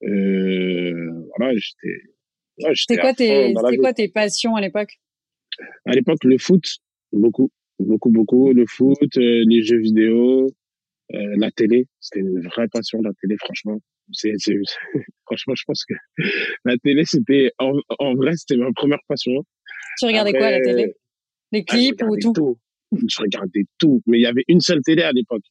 voilà, 0.00 1.52
j'étais, 1.54 1.96
ouais, 2.62 2.72
C'était 2.74 3.00
quoi 3.00 3.14
tes, 3.14 3.54
c'était 3.54 3.76
quoi 3.76 3.92
tes 3.94 4.08
passions 4.08 4.56
à 4.56 4.60
l'époque? 4.60 4.98
À 5.86 5.92
l'époque, 5.92 6.24
le 6.24 6.38
foot, 6.38 6.64
beaucoup, 7.12 7.50
beaucoup, 7.78 8.10
beaucoup. 8.10 8.52
Le 8.52 8.66
foot, 8.66 9.16
euh, 9.16 9.44
les 9.46 9.62
jeux 9.62 9.78
vidéo, 9.78 10.48
euh, 11.14 11.34
la 11.36 11.50
télé. 11.50 11.86
C'était 12.00 12.20
une 12.20 12.40
vraie 12.40 12.68
passion, 12.68 13.00
la 13.02 13.12
télé, 13.20 13.36
franchement. 13.38 13.78
C'est, 14.12 14.34
franchement, 15.26 15.54
je 15.54 15.62
pense 15.66 15.84
que 15.84 15.94
la 16.64 16.76
télé, 16.78 17.04
c'était, 17.04 17.52
en, 17.58 17.72
en 17.98 18.14
vrai, 18.14 18.32
c'était 18.36 18.56
ma 18.56 18.72
première 18.74 19.00
passion. 19.08 19.44
Tu 19.98 20.06
regardais 20.06 20.32
quoi 20.32 20.46
à 20.46 20.50
la 20.50 20.56
Après, 20.56 20.74
télé? 20.74 20.94
Les 21.52 21.64
Ah, 21.68 21.74
clips 21.74 22.02
ou 22.02 22.10
regardais 22.10 22.32
tout 22.34 22.58
Je 23.08 23.22
regardais 23.22 23.64
tout. 23.78 24.02
Mais 24.06 24.18
il 24.18 24.22
y 24.22 24.26
avait 24.26 24.44
une 24.48 24.60
seule 24.60 24.82
télé 24.82 25.02
à 25.02 25.12
l'époque. 25.12 25.44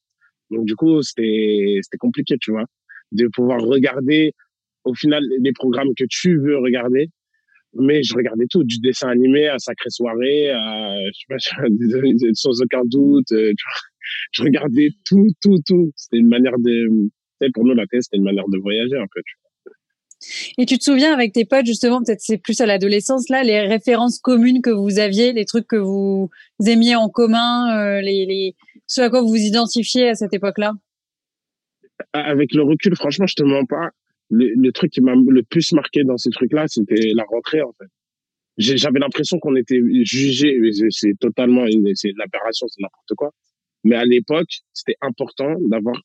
Donc, 0.52 0.66
du 0.66 0.76
coup, 0.76 1.02
c'était, 1.02 1.80
c'était 1.82 1.98
compliqué, 1.98 2.36
tu 2.40 2.52
vois, 2.52 2.66
de 3.12 3.28
pouvoir 3.28 3.62
regarder, 3.62 4.34
au 4.84 4.94
final, 4.94 5.24
les 5.40 5.54
programmes 5.54 5.94
que 5.96 6.04
tu 6.10 6.38
veux 6.38 6.58
regarder. 6.58 7.10
Mais 7.76 8.04
je 8.04 8.14
regardais 8.14 8.46
tout, 8.50 8.64
du 8.64 8.80
dessin 8.80 9.10
animé 9.10 9.48
à 9.48 9.58
Sacrée 9.58 9.90
Soirée, 9.90 10.52
à, 10.52 10.96
je 11.00 11.20
sais 11.20 11.26
pas, 11.28 12.34
sans 12.34 12.62
aucun 12.62 12.82
doute. 12.86 13.32
euh. 13.32 13.52
Je 14.32 14.44
regardais 14.44 14.90
tout, 15.06 15.28
tout, 15.42 15.60
tout. 15.66 15.92
C'était 15.96 16.18
une 16.18 16.28
manière 16.28 16.58
de, 16.60 16.88
pour 17.54 17.66
nous, 17.66 17.74
la 17.74 17.86
télé, 17.88 18.02
c'était 18.02 18.18
une 18.18 18.24
manière 18.24 18.48
de 18.48 18.60
voyager, 18.60 18.98
un 18.98 19.06
peu, 19.14 19.22
tu 19.26 20.62
Et 20.62 20.66
tu 20.66 20.78
te 20.78 20.84
souviens 20.84 21.14
avec 21.14 21.34
tes 21.34 21.46
potes 21.46 21.66
justement, 21.66 22.02
peut-être 22.04 22.22
c'est 22.22 22.38
plus 22.38 22.60
à 22.62 22.66
l'adolescence 22.66 23.30
là, 23.30 23.44
les 23.44 23.62
références 23.62 24.20
communes 24.20 24.62
que 24.62 24.70
vous 24.70 25.00
aviez, 25.00 25.34
les 25.34 25.46
trucs 25.46 25.68
que 25.68 25.76
vous 25.76 26.30
aimiez 26.66 26.96
en 26.96 27.10
commun, 27.10 27.78
euh, 27.78 28.02
les, 28.02 28.26
les 28.26 28.56
ce 28.88 29.02
à 29.02 29.10
quoi 29.10 29.22
vous 29.22 29.30
vous 29.30 29.36
identifiez 29.36 30.10
à 30.10 30.16
cette 30.16 30.34
époque-là? 30.34 30.74
Avec 32.14 32.54
le 32.54 32.64
recul, 32.64 32.96
franchement, 32.96 33.28
je 33.28 33.36
te 33.36 33.44
mens 33.44 33.66
pas. 33.66 33.92
Le, 34.34 34.54
le 34.56 34.72
truc 34.72 34.92
qui 34.92 35.02
m'a 35.02 35.14
le 35.16 35.44
plus 35.44 35.72
marqué 35.74 36.04
dans 36.04 36.18
ces 36.18 36.32
trucs-là, 36.32 36.68
c'était 36.68 37.12
la 37.14 37.24
rentrée 37.24 37.62
en 37.62 37.72
fait. 37.74 37.88
J'avais 38.58 39.00
l'impression 39.00 39.40
qu'on 39.40 39.56
était 39.56 39.82
jugé. 40.04 40.60
C'est 40.90 41.18
totalement 41.20 41.66
c'est 41.96 42.10
une 42.10 42.22
aberration, 42.22 42.68
c'est 42.68 42.82
n'importe 42.82 43.14
quoi. 43.16 43.32
Mais 43.84 43.96
à 43.96 44.06
l'époque, 44.06 44.50
c'était 44.74 44.98
important 45.02 45.56
d'avoir 45.62 46.00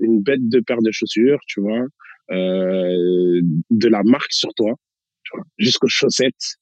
une 0.00 0.22
bête 0.22 0.48
de 0.48 0.60
paire 0.60 0.82
de 0.82 0.90
chaussures, 0.90 1.38
tu 1.46 1.60
vois, 1.60 1.84
euh, 2.30 3.40
de 3.70 3.88
la 3.88 4.02
marque 4.02 4.32
sur 4.32 4.52
toi, 4.54 4.74
tu 5.22 5.36
vois, 5.36 5.44
jusqu'aux 5.58 5.88
chaussettes. 5.88 6.56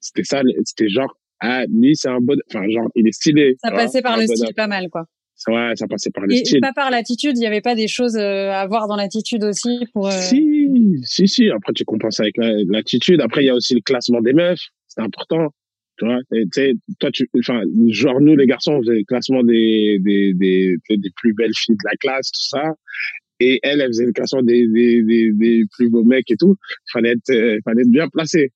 C'était 0.00 0.24
ça, 0.24 0.42
c'était 0.64 0.88
genre, 0.88 1.14
ah, 1.40 1.64
lui, 1.66 1.96
c'est 1.96 2.08
un 2.08 2.20
bon, 2.20 2.38
enfin, 2.48 2.68
genre, 2.70 2.88
il 2.94 3.06
est 3.06 3.12
stylé. 3.12 3.56
Ça 3.62 3.70
passait 3.70 4.00
par 4.00 4.16
le 4.16 4.26
style 4.26 4.54
pas 4.54 4.68
mal, 4.68 4.88
quoi. 4.88 5.04
Ouais, 5.46 5.72
ça 5.76 5.86
passait 5.86 6.10
par 6.10 6.24
le 6.24 6.34
et, 6.34 6.44
style. 6.44 6.56
Et 6.56 6.60
pas 6.60 6.72
par 6.72 6.90
l'attitude, 6.90 7.38
il 7.38 7.42
y 7.42 7.46
avait 7.46 7.60
pas 7.60 7.74
des 7.74 7.86
choses 7.86 8.16
euh, 8.16 8.50
à 8.50 8.66
voir 8.66 8.88
dans 8.88 8.96
l'attitude 8.96 9.44
aussi 9.44 9.86
pour. 9.92 10.08
Euh... 10.08 10.10
Si, 10.10 10.68
si, 11.04 11.28
si. 11.28 11.50
Après, 11.50 11.72
tu 11.72 11.84
compenses 11.84 12.18
avec 12.20 12.34
l'attitude. 12.36 13.20
Après, 13.20 13.42
il 13.42 13.46
y 13.46 13.50
a 13.50 13.54
aussi 13.54 13.74
le 13.74 13.80
classement 13.80 14.20
des 14.20 14.32
meufs. 14.32 14.60
C'est 14.88 15.00
important. 15.00 15.52
Tu 15.98 16.06
vois, 16.06 16.18
tu 16.30 16.46
sais, 16.52 16.74
toi, 17.00 17.10
tu, 17.10 17.28
enfin, 17.38 17.62
genre, 17.88 18.20
nous, 18.20 18.36
les 18.36 18.46
garçons, 18.46 18.74
on 18.74 18.82
faisait 18.82 18.98
le 18.98 19.04
classement 19.04 19.42
des, 19.42 19.98
des, 20.00 20.32
des, 20.32 20.76
des 20.90 21.10
plus 21.16 21.34
belles 21.34 21.54
filles 21.56 21.74
de 21.74 21.88
la 21.90 21.96
classe, 21.96 22.30
tout 22.30 22.56
ça. 22.56 22.74
Et 23.40 23.58
elle, 23.62 23.80
elle 23.80 23.88
faisait 23.88 24.06
le 24.06 24.12
classement 24.12 24.42
des, 24.42 24.66
des, 24.68 25.02
des, 25.02 25.32
des 25.32 25.64
plus 25.72 25.90
beaux 25.90 26.04
mecs 26.04 26.30
et 26.30 26.36
tout. 26.36 26.56
Fallait 26.92 27.12
être, 27.12 27.30
euh, 27.30 27.58
fallait 27.64 27.82
être 27.82 27.90
bien 27.90 28.08
placé. 28.08 28.52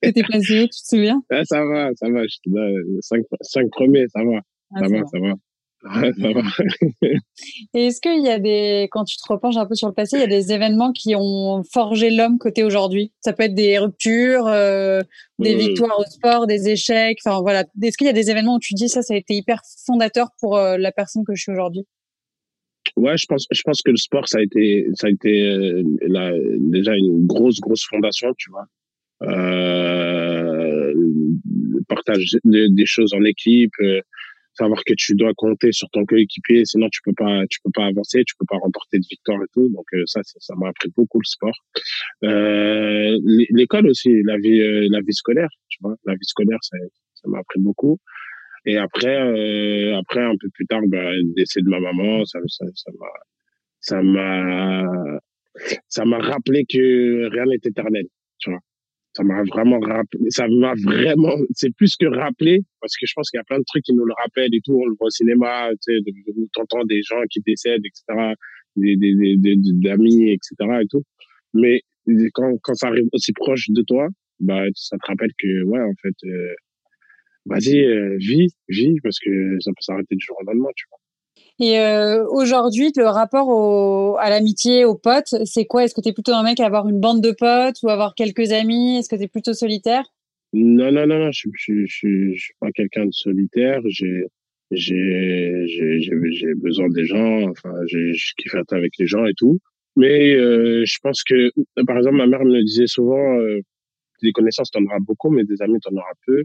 T'étais 0.00 0.22
placé, 0.28 0.62
tu 0.62 0.68
te 0.68 0.96
souviens? 0.96 1.22
Ouais, 1.30 1.44
ça 1.44 1.64
va, 1.64 1.90
ça 1.96 2.08
va. 2.08 2.22
Je 2.24 2.98
cinq, 3.00 3.24
cinq 3.42 3.68
premiers, 3.70 4.06
ça 4.08 4.22
va. 4.24 4.40
Ah, 4.74 4.80
ça, 4.80 4.88
va, 4.88 5.04
ça 5.06 5.18
va. 5.18 5.28
Ça 5.28 5.28
va. 5.28 5.34
Et 7.74 7.86
est-ce 7.86 8.00
qu'il 8.00 8.24
y 8.24 8.28
a 8.28 8.38
des, 8.38 8.88
quand 8.90 9.04
tu 9.04 9.16
te 9.16 9.32
repenches 9.32 9.56
un 9.56 9.66
peu 9.66 9.74
sur 9.74 9.88
le 9.88 9.94
passé, 9.94 10.16
il 10.16 10.20
y 10.20 10.24
a 10.24 10.26
des 10.26 10.52
événements 10.52 10.92
qui 10.92 11.14
ont 11.14 11.62
forgé 11.70 12.10
l'homme 12.10 12.38
côté 12.38 12.64
aujourd'hui? 12.64 13.12
Ça 13.20 13.32
peut 13.32 13.44
être 13.44 13.54
des 13.54 13.78
ruptures, 13.78 14.46
euh, 14.46 15.00
des 15.38 15.54
mmh. 15.54 15.58
victoires 15.58 15.98
au 15.98 16.04
sport, 16.04 16.46
des 16.46 16.68
échecs. 16.68 17.18
Enfin 17.24 17.40
voilà. 17.40 17.64
Est-ce 17.82 17.96
qu'il 17.96 18.06
y 18.06 18.10
a 18.10 18.14
des 18.14 18.30
événements 18.30 18.56
où 18.56 18.60
tu 18.60 18.74
dis 18.74 18.88
ça, 18.88 19.02
ça 19.02 19.14
a 19.14 19.16
été 19.16 19.34
hyper 19.34 19.60
fondateur 19.84 20.28
pour 20.40 20.56
euh, 20.56 20.76
la 20.76 20.92
personne 20.92 21.24
que 21.24 21.34
je 21.34 21.42
suis 21.42 21.52
aujourd'hui? 21.52 21.86
Ouais, 22.96 23.16
je 23.16 23.26
pense, 23.26 23.46
je 23.50 23.62
pense 23.62 23.82
que 23.82 23.90
le 23.90 23.96
sport, 23.96 24.28
ça 24.28 24.38
a 24.38 24.42
été, 24.42 24.86
ça 24.94 25.08
a 25.08 25.10
été 25.10 25.46
euh, 25.46 25.82
la, 26.02 26.32
déjà 26.58 26.94
une 26.94 27.26
grosse, 27.26 27.60
grosse 27.60 27.84
fondation, 27.84 28.32
tu 28.38 28.50
vois. 28.50 28.66
Euh, 29.22 30.92
le 30.94 31.82
partage 31.88 32.36
des 32.44 32.86
choses 32.86 33.12
en 33.14 33.24
équipe, 33.24 33.72
euh, 33.80 34.00
savoir 34.58 34.82
que 34.84 34.94
tu 34.96 35.14
dois 35.14 35.32
compter 35.34 35.72
sur 35.72 35.88
ton 35.90 36.04
coéquipier, 36.04 36.64
sinon 36.64 36.88
tu 36.90 37.00
peux 37.04 37.12
pas, 37.12 37.42
tu 37.50 37.58
peux 37.62 37.70
pas 37.74 37.86
avancer, 37.86 38.24
tu 38.24 38.34
peux 38.38 38.46
pas 38.48 38.56
remporter 38.56 38.98
de 38.98 39.06
victoire 39.08 39.42
et 39.42 39.46
tout. 39.52 39.68
Donc 39.68 39.86
euh, 39.94 40.02
ça, 40.06 40.20
ça 40.24 40.54
m'a 40.56 40.68
appris 40.68 40.90
beaucoup 40.96 41.20
le 41.20 41.24
sport. 41.24 41.54
Euh, 42.24 43.18
L'école 43.50 43.86
aussi, 43.88 44.22
la 44.24 44.36
vie, 44.38 44.60
euh, 44.60 44.88
la 44.90 45.00
vie 45.00 45.12
scolaire, 45.12 45.48
tu 45.68 45.78
vois, 45.82 45.96
la 46.06 46.14
vie 46.14 46.24
scolaire, 46.24 46.58
ça, 46.62 46.76
m'a 47.26 47.38
appris 47.38 47.60
beaucoup. 47.60 47.98
Et 48.64 48.78
après, 48.78 49.16
euh, 49.16 49.98
après 49.98 50.22
un 50.22 50.34
peu 50.40 50.48
plus 50.50 50.66
tard, 50.66 50.82
bah, 50.86 51.10
le 51.12 51.34
décès 51.34 51.60
de 51.60 51.68
ma 51.68 51.80
maman, 51.80 52.24
ça 52.24 52.38
m'a, 52.40 53.06
ça 53.80 54.02
m'a, 54.02 55.20
ça 55.88 56.04
m'a 56.04 56.18
rappelé 56.18 56.64
que 56.68 57.28
rien 57.30 57.44
n'est 57.44 57.56
éternel, 57.56 58.06
tu 58.38 58.50
vois 58.50 58.60
ça 59.16 59.24
m'a 59.24 59.42
vraiment 59.44 59.80
rappelé, 59.80 60.26
ça 60.28 60.46
m'a 60.46 60.74
vraiment, 60.84 61.34
c'est 61.52 61.74
plus 61.74 61.96
que 61.96 62.06
rappelé, 62.06 62.60
parce 62.80 62.96
que 62.96 63.06
je 63.06 63.12
pense 63.14 63.30
qu'il 63.30 63.38
y 63.38 63.40
a 63.40 63.44
plein 63.44 63.58
de 63.58 63.64
trucs 63.66 63.82
qui 63.84 63.94
nous 63.94 64.04
le 64.04 64.12
rappellent 64.18 64.54
et 64.54 64.60
tout, 64.62 64.74
on 64.74 64.84
le 64.84 64.94
voit 64.98 65.06
au 65.06 65.10
cinéma, 65.10 65.70
tu 65.86 65.96
sais, 65.96 66.00
des 66.02 67.02
gens 67.02 67.22
qui 67.30 67.40
décèdent, 67.40 67.84
etc., 67.84 68.34
des, 68.76 68.96
des, 68.96 69.14
des, 69.36 69.56
des 69.56 69.88
amis, 69.88 70.30
etc., 70.30 70.54
et 70.82 70.86
tout. 70.88 71.02
Mais 71.54 71.80
quand, 72.34 72.58
quand 72.62 72.74
ça 72.74 72.88
arrive 72.88 73.08
aussi 73.12 73.32
proche 73.32 73.70
de 73.70 73.82
toi, 73.82 74.08
bah, 74.40 74.64
ça 74.74 74.98
te 74.98 75.06
rappelle 75.06 75.32
que, 75.38 75.62
ouais, 75.62 75.80
en 75.80 75.94
fait, 76.02 76.16
euh, 76.26 76.54
vas-y, 77.46 77.80
euh, 77.80 78.16
vis, 78.18 78.54
vis, 78.68 79.00
parce 79.02 79.18
que 79.18 79.56
ça 79.60 79.70
peut 79.70 79.80
s'arrêter 79.80 80.14
du 80.14 80.24
jour 80.24 80.36
au 80.40 80.44
lendemain, 80.44 80.68
tu 80.76 80.84
vois. 80.90 80.98
Et 81.58 81.78
euh, 81.78 82.26
aujourd'hui, 82.28 82.92
le 82.96 83.06
rapport 83.06 83.48
au, 83.48 84.16
à 84.18 84.28
l'amitié, 84.28 84.84
aux 84.84 84.94
potes, 84.94 85.34
c'est 85.44 85.64
quoi? 85.64 85.84
Est-ce 85.84 85.94
que 85.94 86.02
tu 86.02 86.10
es 86.10 86.12
plutôt 86.12 86.32
un 86.32 86.42
mec 86.42 86.60
à 86.60 86.66
avoir 86.66 86.86
une 86.88 87.00
bande 87.00 87.22
de 87.22 87.32
potes 87.32 87.82
ou 87.82 87.88
avoir 87.88 88.14
quelques 88.14 88.52
amis? 88.52 88.98
Est-ce 88.98 89.08
que 89.08 89.16
tu 89.16 89.22
es 89.22 89.28
plutôt 89.28 89.54
solitaire? 89.54 90.04
Non, 90.52 90.92
non, 90.92 91.06
non, 91.06 91.18
non, 91.18 91.30
je, 91.32 91.48
je 91.54 91.86
suis 91.86 92.54
pas 92.60 92.70
quelqu'un 92.72 93.06
de 93.06 93.12
solitaire. 93.12 93.80
J'ai 93.86 94.24
j'ai 94.70 96.54
besoin 96.56 96.88
des 96.90 97.06
gens. 97.06 97.48
Enfin, 97.50 97.72
je 97.86 98.34
kiffe 98.36 98.54
être 98.54 98.72
avec 98.74 98.92
les 98.98 99.06
gens 99.06 99.24
et 99.24 99.34
tout. 99.34 99.58
Mais 99.96 100.34
euh, 100.34 100.84
je 100.84 100.98
pense 101.02 101.22
que, 101.24 101.50
par 101.86 101.96
exemple, 101.96 102.16
ma 102.16 102.26
mère 102.26 102.44
me 102.44 102.62
disait 102.62 102.86
souvent, 102.86 103.38
euh, 103.38 103.60
des 104.22 104.32
connaissances, 104.32 104.70
t'en 104.70 104.84
auras 104.84 104.98
beaucoup, 105.00 105.30
mais 105.30 105.44
des 105.44 105.62
amis, 105.62 105.80
t'en 105.80 105.94
auras 105.94 106.12
peu. 106.26 106.44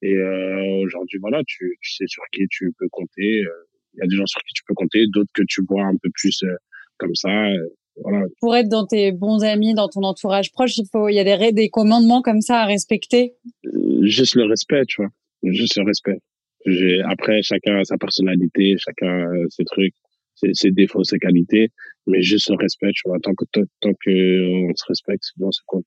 Et 0.00 0.14
euh, 0.14 0.80
aujourd'hui, 0.84 1.18
voilà, 1.20 1.42
tu, 1.46 1.76
tu 1.80 1.92
sais 1.92 2.06
sur 2.06 2.22
qui 2.32 2.46
tu 2.48 2.72
peux 2.78 2.88
compter. 2.90 3.42
Euh, 3.42 3.50
y 3.98 4.04
a 4.04 4.06
des 4.06 4.16
gens 4.16 4.26
sur 4.26 4.40
qui 4.42 4.52
tu 4.54 4.62
peux 4.66 4.74
compter, 4.74 5.06
d'autres 5.12 5.30
que 5.34 5.42
tu 5.46 5.62
vois 5.68 5.84
un 5.84 5.96
peu 5.96 6.10
plus 6.14 6.42
euh, 6.42 6.54
comme 6.98 7.14
ça. 7.14 7.28
Euh, 7.28 7.68
voilà. 8.02 8.26
Pour 8.40 8.56
être 8.56 8.68
dans 8.68 8.86
tes 8.86 9.12
bons 9.12 9.42
amis, 9.42 9.74
dans 9.74 9.88
ton 9.88 10.02
entourage 10.02 10.52
proche, 10.52 10.76
il 10.78 10.86
faut, 10.90 11.08
il 11.08 11.14
y 11.14 11.18
a 11.18 11.24
des, 11.24 11.52
des 11.52 11.68
commandements 11.68 12.22
comme 12.22 12.40
ça 12.40 12.60
à 12.60 12.66
respecter. 12.66 13.34
Euh, 13.66 14.06
juste 14.06 14.36
le 14.36 14.44
respect, 14.44 14.84
tu 14.86 15.02
vois. 15.02 15.10
Juste 15.42 15.76
le 15.76 15.84
respect. 15.84 16.18
Après, 17.04 17.42
chacun 17.42 17.78
a 17.78 17.84
sa 17.84 17.96
personnalité, 17.96 18.76
chacun 18.78 19.24
a 19.24 19.44
ses 19.48 19.64
trucs, 19.64 19.94
ses, 20.34 20.50
ses 20.52 20.70
défauts, 20.70 21.02
ses 21.02 21.18
qualités, 21.18 21.70
mais 22.06 22.22
juste 22.22 22.50
le 22.50 22.56
respect, 22.56 22.90
tu 22.94 23.02
vois. 23.06 23.18
Tant 23.20 23.34
que, 23.34 23.44
tant 23.52 23.92
que 24.04 24.68
on 24.70 24.74
se 24.74 24.84
respecte, 24.86 25.24
bon, 25.36 25.50
c'est 25.50 25.64
cool. 25.66 25.82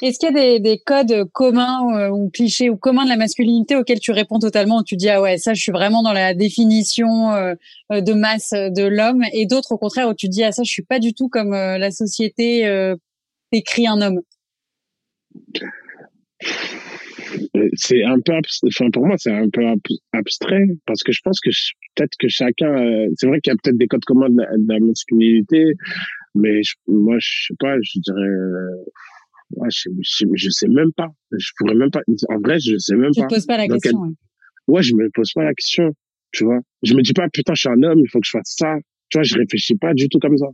Est-ce 0.00 0.18
qu'il 0.18 0.34
y 0.34 0.38
a 0.38 0.58
des, 0.58 0.58
des 0.58 0.78
codes 0.78 1.24
communs 1.32 1.94
euh, 1.94 2.08
ou 2.08 2.30
clichés 2.30 2.70
ou 2.70 2.78
communs 2.78 3.04
de 3.04 3.10
la 3.10 3.18
masculinité 3.18 3.76
auxquels 3.76 4.00
tu 4.00 4.10
réponds 4.10 4.38
totalement 4.38 4.78
où 4.78 4.84
tu 4.84 4.96
dis 4.96 5.10
ah 5.10 5.20
ouais 5.20 5.36
ça 5.36 5.52
je 5.52 5.60
suis 5.60 5.72
vraiment 5.72 6.02
dans 6.02 6.14
la 6.14 6.32
définition 6.32 7.32
euh, 7.32 7.54
euh, 7.92 8.00
de 8.00 8.14
masse 8.14 8.52
de 8.52 8.86
l'homme 8.86 9.22
et 9.34 9.44
d'autres 9.44 9.72
au 9.72 9.78
contraire 9.78 10.08
où 10.08 10.14
tu 10.14 10.28
dis 10.28 10.42
ah 10.44 10.52
ça 10.52 10.62
je 10.62 10.70
suis 10.70 10.82
pas 10.82 10.98
du 10.98 11.12
tout 11.12 11.28
comme 11.28 11.50
la 11.50 11.90
société 11.90 12.94
écrit 13.52 13.86
un 13.86 14.00
homme? 14.00 14.20
C'est 17.74 18.02
un 18.02 18.18
peu 18.24 18.32
enfin 18.66 18.90
pour 18.90 19.06
moi 19.06 19.16
c'est 19.18 19.32
un 19.32 19.50
peu 19.50 19.62
abstrait 20.14 20.68
parce 20.86 21.02
que 21.02 21.12
je 21.12 21.20
pense 21.22 21.38
que 21.38 21.50
peut-être 21.96 22.16
que 22.18 22.28
chacun 22.28 23.06
c'est 23.16 23.26
vrai 23.26 23.40
qu'il 23.42 23.52
y 23.52 23.54
a 23.54 23.58
peut-être 23.62 23.76
des 23.76 23.88
codes 23.88 24.04
communs 24.06 24.30
de 24.30 24.72
la, 24.72 24.80
masculinité 24.80 25.74
mais 26.34 26.62
moi 26.86 27.16
je 27.18 27.48
sais 27.48 27.54
pas 27.58 27.76
je 27.82 28.00
dirais 28.00 28.28
Ouais, 29.56 29.68
je, 29.70 29.90
je, 30.00 30.26
je, 30.34 30.50
sais 30.50 30.68
même 30.68 30.92
pas. 30.96 31.08
Je 31.32 31.50
pourrais 31.56 31.74
même 31.74 31.90
pas. 31.90 32.02
En 32.28 32.38
vrai, 32.38 32.58
je 32.60 32.76
sais 32.78 32.94
même 32.94 33.10
tu 33.12 33.20
pas. 33.20 33.26
Tu 33.26 33.30
te 33.30 33.34
poses 33.34 33.46
pas 33.46 33.56
la 33.56 33.68
question. 33.68 33.98
ouais. 33.98 34.10
ouais, 34.68 34.82
je 34.82 34.94
me 34.94 35.10
pose 35.10 35.32
pas 35.32 35.44
la 35.44 35.54
question. 35.54 35.92
Tu 36.32 36.44
vois. 36.44 36.60
Je 36.82 36.94
me 36.94 37.02
dis 37.02 37.12
pas, 37.12 37.28
putain, 37.28 37.54
je 37.54 37.60
suis 37.60 37.68
un 37.68 37.82
homme, 37.82 37.98
il 37.98 38.08
faut 38.08 38.20
que 38.20 38.26
je 38.26 38.30
fasse 38.30 38.54
ça. 38.56 38.76
Tu 39.08 39.18
vois, 39.18 39.24
je 39.24 39.36
réfléchis 39.36 39.76
pas 39.76 39.92
du 39.92 40.08
tout 40.08 40.20
comme 40.20 40.36
ça. 40.36 40.46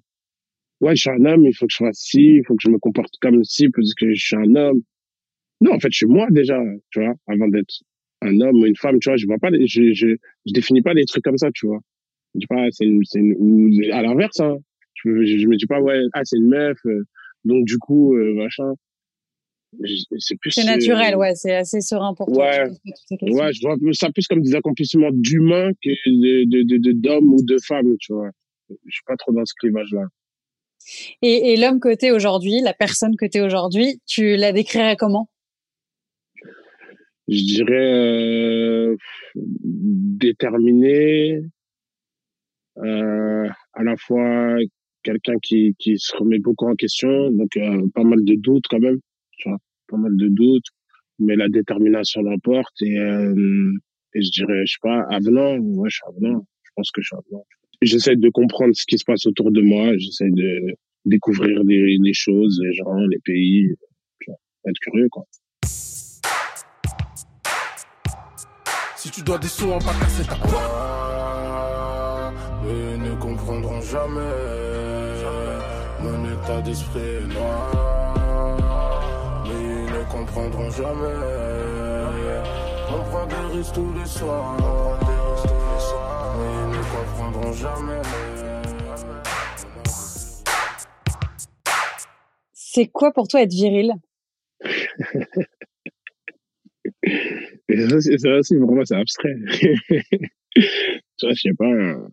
Ouais, 0.81 0.95
je 0.95 1.03
suis 1.03 1.11
un 1.11 1.25
homme, 1.25 1.45
il 1.45 1.55
faut 1.55 1.67
que 1.67 1.73
je 1.73 1.85
fasse 1.85 1.99
ci, 1.99 2.37
il 2.39 2.43
faut 2.47 2.55
que 2.55 2.63
je 2.63 2.71
me 2.71 2.79
comporte 2.79 3.13
comme 3.21 3.43
ci 3.45 3.69
parce 3.69 3.95
que 3.95 4.15
je 4.15 4.25
suis 4.25 4.37
un 4.37 4.55
homme. 4.55 4.81
Non, 5.61 5.73
en 5.73 5.81
fait, 5.81 5.89
je 5.91 5.99
suis 5.99 6.07
moi 6.07 6.27
déjà, 6.31 6.59
tu 6.91 7.01
vois, 7.01 7.15
avant 7.27 7.49
d'être 7.49 7.83
un 8.23 8.41
homme 8.41 8.57
ou 8.57 8.67
une 8.67 8.77
femme, 8.77 8.99
tu 8.99 9.09
vois, 9.09 9.17
je 9.17 9.27
vois 9.27 9.39
pas, 9.39 9.51
je, 9.53 9.93
je, 9.93 10.17
je 10.47 10.53
définis 10.53 10.83
pas 10.83 10.95
des 10.95 11.05
trucs 11.05 11.25
comme 11.25 11.39
ça, 11.39 11.51
tu 11.55 11.67
vois. 11.67 11.81
Je 12.35 12.41
dis 12.41 12.47
pas, 12.47 12.67
c'est 12.71 12.85
une, 12.85 13.03
c'est 13.05 13.21
une, 13.21 13.35
ou 13.39 13.93
à 13.93 14.03
l'inverse, 14.03 14.41
hein. 14.41 14.57
Je, 14.95 15.25
je, 15.25 15.39
je, 15.39 15.47
me 15.47 15.57
dis 15.57 15.67
pas, 15.67 15.81
ouais, 15.81 16.01
ah, 16.15 16.23
c'est 16.25 16.37
une 16.37 16.49
meuf, 16.49 16.79
euh, 16.87 17.05
donc 17.45 17.65
du 17.65 17.79
coup, 17.79 18.15
euh, 18.17 18.35
machin 18.35 18.73
c'est 20.19 20.37
plus. 20.37 20.51
C'est 20.51 20.65
naturel, 20.65 21.15
euh, 21.15 21.19
ouais, 21.19 21.35
c'est 21.35 21.55
assez 21.55 21.81
serein 21.81 22.15
pour 22.15 22.27
toi. 22.27 22.45
Ouais, 22.45 22.71
ouais, 23.23 23.53
je 23.53 23.61
vois 23.61 23.77
ça 23.93 24.11
plus 24.11 24.27
comme 24.27 24.43
des 24.43 24.55
accomplissements 24.55 25.11
d'humains 25.13 25.73
que 25.83 25.91
de, 26.07 26.45
de, 26.45 26.79
de, 26.79 26.93
d'hommes 26.93 27.35
ou 27.35 27.43
de 27.43 27.59
femmes, 27.59 27.97
tu 27.99 28.13
vois. 28.13 28.31
Je 28.69 28.91
suis 28.91 29.05
pas 29.07 29.17
trop 29.17 29.33
dans 29.33 29.45
ce 29.45 29.55
clivage-là. 29.59 30.07
Et, 31.23 31.53
et 31.53 31.57
l'homme 31.57 31.81
que 31.81 31.95
tu 31.95 32.07
es 32.07 32.11
aujourd'hui, 32.11 32.61
la 32.61 32.75
personne 32.75 33.17
que 33.17 33.27
tu 33.27 33.39
es 33.39 33.41
aujourd'hui, 33.41 34.01
tu 34.07 34.37
la 34.37 34.53
décrirais 34.53 34.97
comment? 34.97 35.29
Je 37.29 37.43
dirais 37.43 37.75
euh, 37.75 38.97
déterminé, 39.35 41.41
euh, 42.79 43.49
à 43.73 43.83
la 43.83 43.97
fois 43.97 44.57
quelqu'un 45.03 45.35
qui, 45.43 45.75
qui 45.79 45.99
se 45.99 46.17
remet 46.17 46.39
beaucoup 46.39 46.69
en 46.69 46.77
question, 46.77 47.31
donc 47.33 47.57
euh, 47.57 47.83
pas 47.95 48.05
mal 48.05 48.25
de 48.25 48.35
doutes 48.37 48.67
quand 48.69 48.79
même 48.79 49.01
tu 49.39 49.49
vois, 49.49 49.59
pas 49.89 49.97
mal 49.97 50.17
de 50.17 50.29
doutes, 50.29 50.67
mais 51.19 51.37
la 51.37 51.49
détermination 51.49 52.23
l'emporte 52.23 52.83
et, 52.83 52.99
euh, 52.99 53.73
et 54.15 54.23
je 54.23 54.31
dirais, 54.31 54.63
je 54.67 54.73
sais 54.73 54.79
pas, 54.83 55.03
avenant, 55.11 55.57
ouais, 55.57 55.91
je 55.91 55.97
suis 55.97 56.05
avenant, 56.09 56.47
je 56.63 56.71
pense 56.75 56.91
que 56.91 57.03
je 57.03 57.07
suis 57.07 57.17
avenant. 57.17 57.45
J'essaie 57.83 58.17
de 58.17 58.29
comprendre 58.31 58.75
ce 58.75 58.85
qui 58.87 58.99
se 58.99 59.05
passe 59.05 59.27
autour 59.27 59.51
de 59.51 59.61
moi, 59.61 59.97
j'essaie 59.99 60.31
de, 60.31 60.77
découvrir 61.07 61.63
les, 61.65 62.13
choses, 62.13 62.61
les 62.63 62.73
gens, 62.75 62.97
les 63.09 63.19
pays, 63.25 63.75
être 64.69 64.79
curieux, 64.81 65.09
quoi. 65.09 65.25
Si 68.97 69.11
tu 69.13 69.23
dois 69.23 69.39
des 69.39 69.47
sous, 69.47 69.69
va 69.69 69.79
pas 69.79 69.95
casser 70.01 70.27
ta 70.27 70.35
quoi 70.35 70.97
ne 72.65 73.15
comprendront 73.21 73.81
jamais 73.81 74.21
Mon 76.03 76.25
état 76.25 76.61
d'esprit 76.63 77.25
noir 77.33 77.96
comprendront 80.19 80.71
jamais 80.71 81.15
On 82.91 83.03
prend 83.11 83.27
des 83.27 83.57
risques 83.57 83.75
tous 83.75 83.93
les 83.99 84.07
soirs 84.07 84.57
Mais 86.39 86.51
ils 86.53 86.69
ne 86.71 86.83
comprendront 86.95 87.53
jamais 87.53 88.03
C'est 92.53 92.87
quoi 92.89 93.13
pour 93.13 93.27
toi 93.29 93.43
être 93.43 93.53
viril? 93.53 93.93
Ça, 97.89 98.01
c'est- 98.01 98.19
ça 98.19 98.37
aussi, 98.37 98.57
pour 98.59 98.73
moi, 98.73 98.85
c'est 98.85 98.95
abstrait. 98.97 99.35
tu 99.51 100.63
vois, 101.23 101.33
je 101.35 101.41
sais 101.41 101.55
pas, 101.59 101.71
euh, 101.71 102.09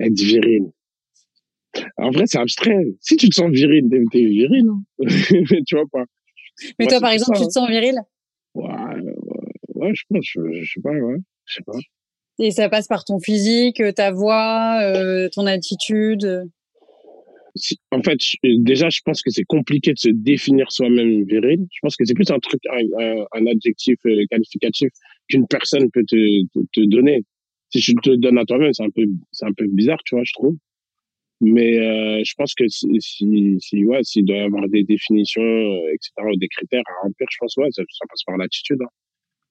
être 0.00 0.18
viril. 0.18 0.70
En 1.98 2.10
vrai, 2.10 2.24
c'est 2.26 2.38
abstrait. 2.38 2.84
Si 3.00 3.16
tu 3.16 3.28
te 3.28 3.34
sens 3.34 3.50
viril, 3.50 3.88
t'es 4.10 4.24
viril, 4.24 4.64
non 4.64 4.82
Mais 4.98 5.06
tu 5.66 5.76
vois 5.76 5.86
pas. 5.90 6.04
Mais 6.78 6.86
toi, 6.86 7.00
par 7.00 7.10
exemple, 7.10 7.36
ça, 7.36 7.42
tu 7.42 7.48
te 7.48 7.52
sens 7.52 7.68
viril? 7.68 8.00
Ouais, 8.54 8.64
ouais, 9.74 9.92
je 9.94 10.02
pense, 10.08 10.24
je, 10.24 10.40
je 10.62 10.72
sais 10.72 10.80
pas, 10.80 10.90
ouais. 10.90 11.16
Je 11.44 11.54
sais 11.54 11.62
pas. 11.62 11.78
et 12.38 12.50
ça 12.50 12.68
passe 12.68 12.88
par 12.88 13.04
ton 13.04 13.18
physique, 13.18 13.82
ta 13.94 14.10
voix, 14.10 14.80
euh, 14.82 15.28
ton 15.32 15.46
attitude. 15.46 16.48
Si- 17.54 17.78
en 17.90 18.02
fait, 18.02 18.18
déjà, 18.42 18.90
je 18.90 19.00
pense 19.04 19.22
que 19.22 19.30
c'est 19.30 19.44
compliqué 19.44 19.92
de 19.92 19.98
se 19.98 20.10
définir 20.10 20.70
soi-même 20.70 21.24
viril. 21.24 21.66
Je 21.72 21.78
pense 21.80 21.96
que 21.96 22.04
c'est 22.04 22.14
plus 22.14 22.30
un 22.30 22.38
truc, 22.38 22.60
un, 22.66 23.46
adjectif 23.46 23.96
euh, 24.06 24.24
qualificatif 24.30 24.90
qu'une 25.28 25.46
personne 25.46 25.90
peut 25.90 26.04
te, 26.06 26.42
te, 26.52 26.58
te 26.72 26.86
donner. 26.86 27.24
Si 27.70 27.80
je 27.80 27.92
te 28.02 28.14
donne 28.14 28.38
à 28.38 28.44
toi-même, 28.44 28.72
c'est 28.74 28.84
un 28.84 28.90
peu, 28.90 29.04
c'est 29.32 29.46
un 29.46 29.52
peu 29.52 29.66
bizarre, 29.68 29.98
tu 30.04 30.14
vois, 30.14 30.24
je 30.24 30.32
trouve. 30.34 30.56
Mais 31.40 31.78
euh, 31.78 32.22
je 32.24 32.32
pense 32.36 32.54
que 32.54 32.66
si, 32.68 32.88
si, 33.00 33.56
si 33.60 33.84
ouais, 33.84 34.02
s'il 34.02 34.24
doit 34.24 34.36
y 34.36 34.40
avoir 34.40 34.68
des 34.68 34.84
définitions, 34.84 35.42
euh, 35.42 35.92
etc., 35.92 36.12
ou 36.32 36.36
des 36.36 36.48
critères 36.48 36.82
à 36.86 37.02
remplir, 37.02 37.26
je 37.30 37.36
pense 37.38 37.56
ouais, 37.58 37.68
ça, 37.72 37.82
ça 37.90 38.06
passe 38.08 38.22
par 38.24 38.36
l'attitude. 38.38 38.78
Hein. 38.82 38.88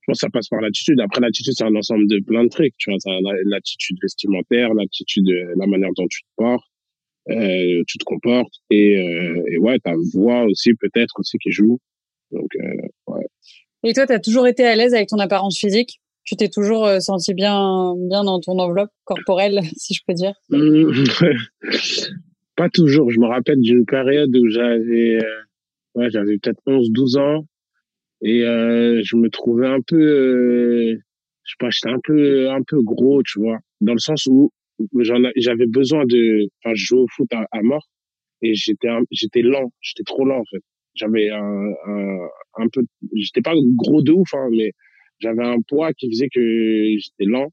Je 0.02 0.12
pense 0.12 0.18
que 0.18 0.26
ça 0.26 0.30
passe 0.30 0.48
par 0.50 0.62
l'attitude. 0.62 1.00
Après, 1.00 1.20
l'attitude, 1.22 1.54
c'est 1.56 1.64
un 1.64 1.76
ensemble 1.76 2.08
de 2.08 2.20
plein 2.20 2.44
de 2.44 2.50
trucs. 2.50 2.76
Tu 2.78 2.92
vois, 2.92 3.00
l'attitude 3.46 3.98
vestimentaire, 4.02 4.74
l'attitude, 4.74 5.30
euh, 5.30 5.54
la 5.58 5.66
manière 5.68 5.90
dont 5.96 6.08
tu 6.08 6.22
te 6.22 6.28
portes, 6.38 6.66
euh, 7.30 7.84
tu 7.88 7.98
te 7.98 8.04
comportes, 8.04 8.54
et, 8.70 8.98
euh, 8.98 9.44
et 9.52 9.58
ouais, 9.58 9.80
ta 9.80 9.94
voix 10.14 10.44
aussi 10.44 10.74
peut-être 10.76 11.14
aussi 11.20 11.38
qui 11.40 11.52
joue. 11.52 11.80
Donc, 12.32 12.50
euh, 12.56 13.22
Et 13.84 13.94
toi, 13.94 14.06
tu 14.06 14.14
as 14.14 14.20
toujours 14.20 14.48
été 14.48 14.64
à 14.64 14.76
l'aise 14.76 14.94
avec 14.94 15.10
ton 15.10 15.18
apparence 15.18 15.58
physique? 15.58 16.00
Tu 16.26 16.36
t'es 16.36 16.50
toujours 16.50 16.86
euh, 16.86 17.00
senti 17.00 17.34
bien, 17.34 17.94
bien 17.96 18.24
dans 18.24 18.40
ton 18.40 18.58
enveloppe 18.58 18.90
corporelle, 19.04 19.60
si 19.78 19.94
je 19.94 20.02
peux 20.08 20.14
dire? 20.14 20.34
Hum, 20.52 20.92
pas 22.56 22.70
toujours. 22.70 23.12
Je 23.12 23.20
me 23.20 23.28
rappelle 23.28 23.62
d'une 23.62 23.86
période 23.86 24.36
où 24.36 24.50
j'avais, 24.50 25.24
euh, 25.24 25.42
ouais, 25.96 26.10
j'avais 26.10 26.38
peut-être 26.38 26.62
11, 26.66 26.90
12 26.92 27.18
ans 27.18 27.46
et 28.22 28.44
euh, 28.44 29.02
je 29.04 29.16
me 29.18 29.30
trouvais 29.30 29.68
un 29.68 29.82
peu, 29.86 29.98
euh, 29.98 30.96
je 31.44 31.52
sais 31.52 31.56
pas, 31.60 31.70
j'étais 31.70 31.90
un 31.90 32.00
peu, 32.04 32.50
un 32.50 32.62
peu 32.66 32.82
gros, 32.82 33.22
tu 33.24 33.40
vois, 33.40 33.60
dans 33.82 33.94
le 33.94 34.00
sens 34.00 34.26
où 34.26 34.52
j'avais 35.00 35.68
besoin 35.68 36.06
de, 36.06 36.48
enfin, 36.64 36.74
je 36.74 36.86
jouais 36.86 37.02
au 37.02 37.08
foot 37.16 37.30
à, 37.34 37.62
mort 37.62 37.88
et 38.42 38.56
j'étais, 38.56 38.88
j'étais 39.12 39.42
lent, 39.42 39.72
j'étais 39.80 40.04
trop 40.04 40.26
lent 40.26 40.40
en 40.40 40.46
fait. 40.50 40.62
J'avais 40.96 41.30
un, 41.30 41.72
un, 41.88 42.18
un 42.58 42.68
peu, 42.72 42.82
j'étais 43.14 43.42
pas 43.42 43.54
gros 43.76 44.02
de 44.02 44.12
ouf, 44.12 44.34
hein, 44.34 44.48
mais 44.52 44.72
j'avais 45.20 45.44
un 45.44 45.60
poids 45.68 45.94
qui 45.94 46.10
faisait 46.10 46.30
que 46.30 46.40
j'étais 46.98 47.26
lent. 47.30 47.48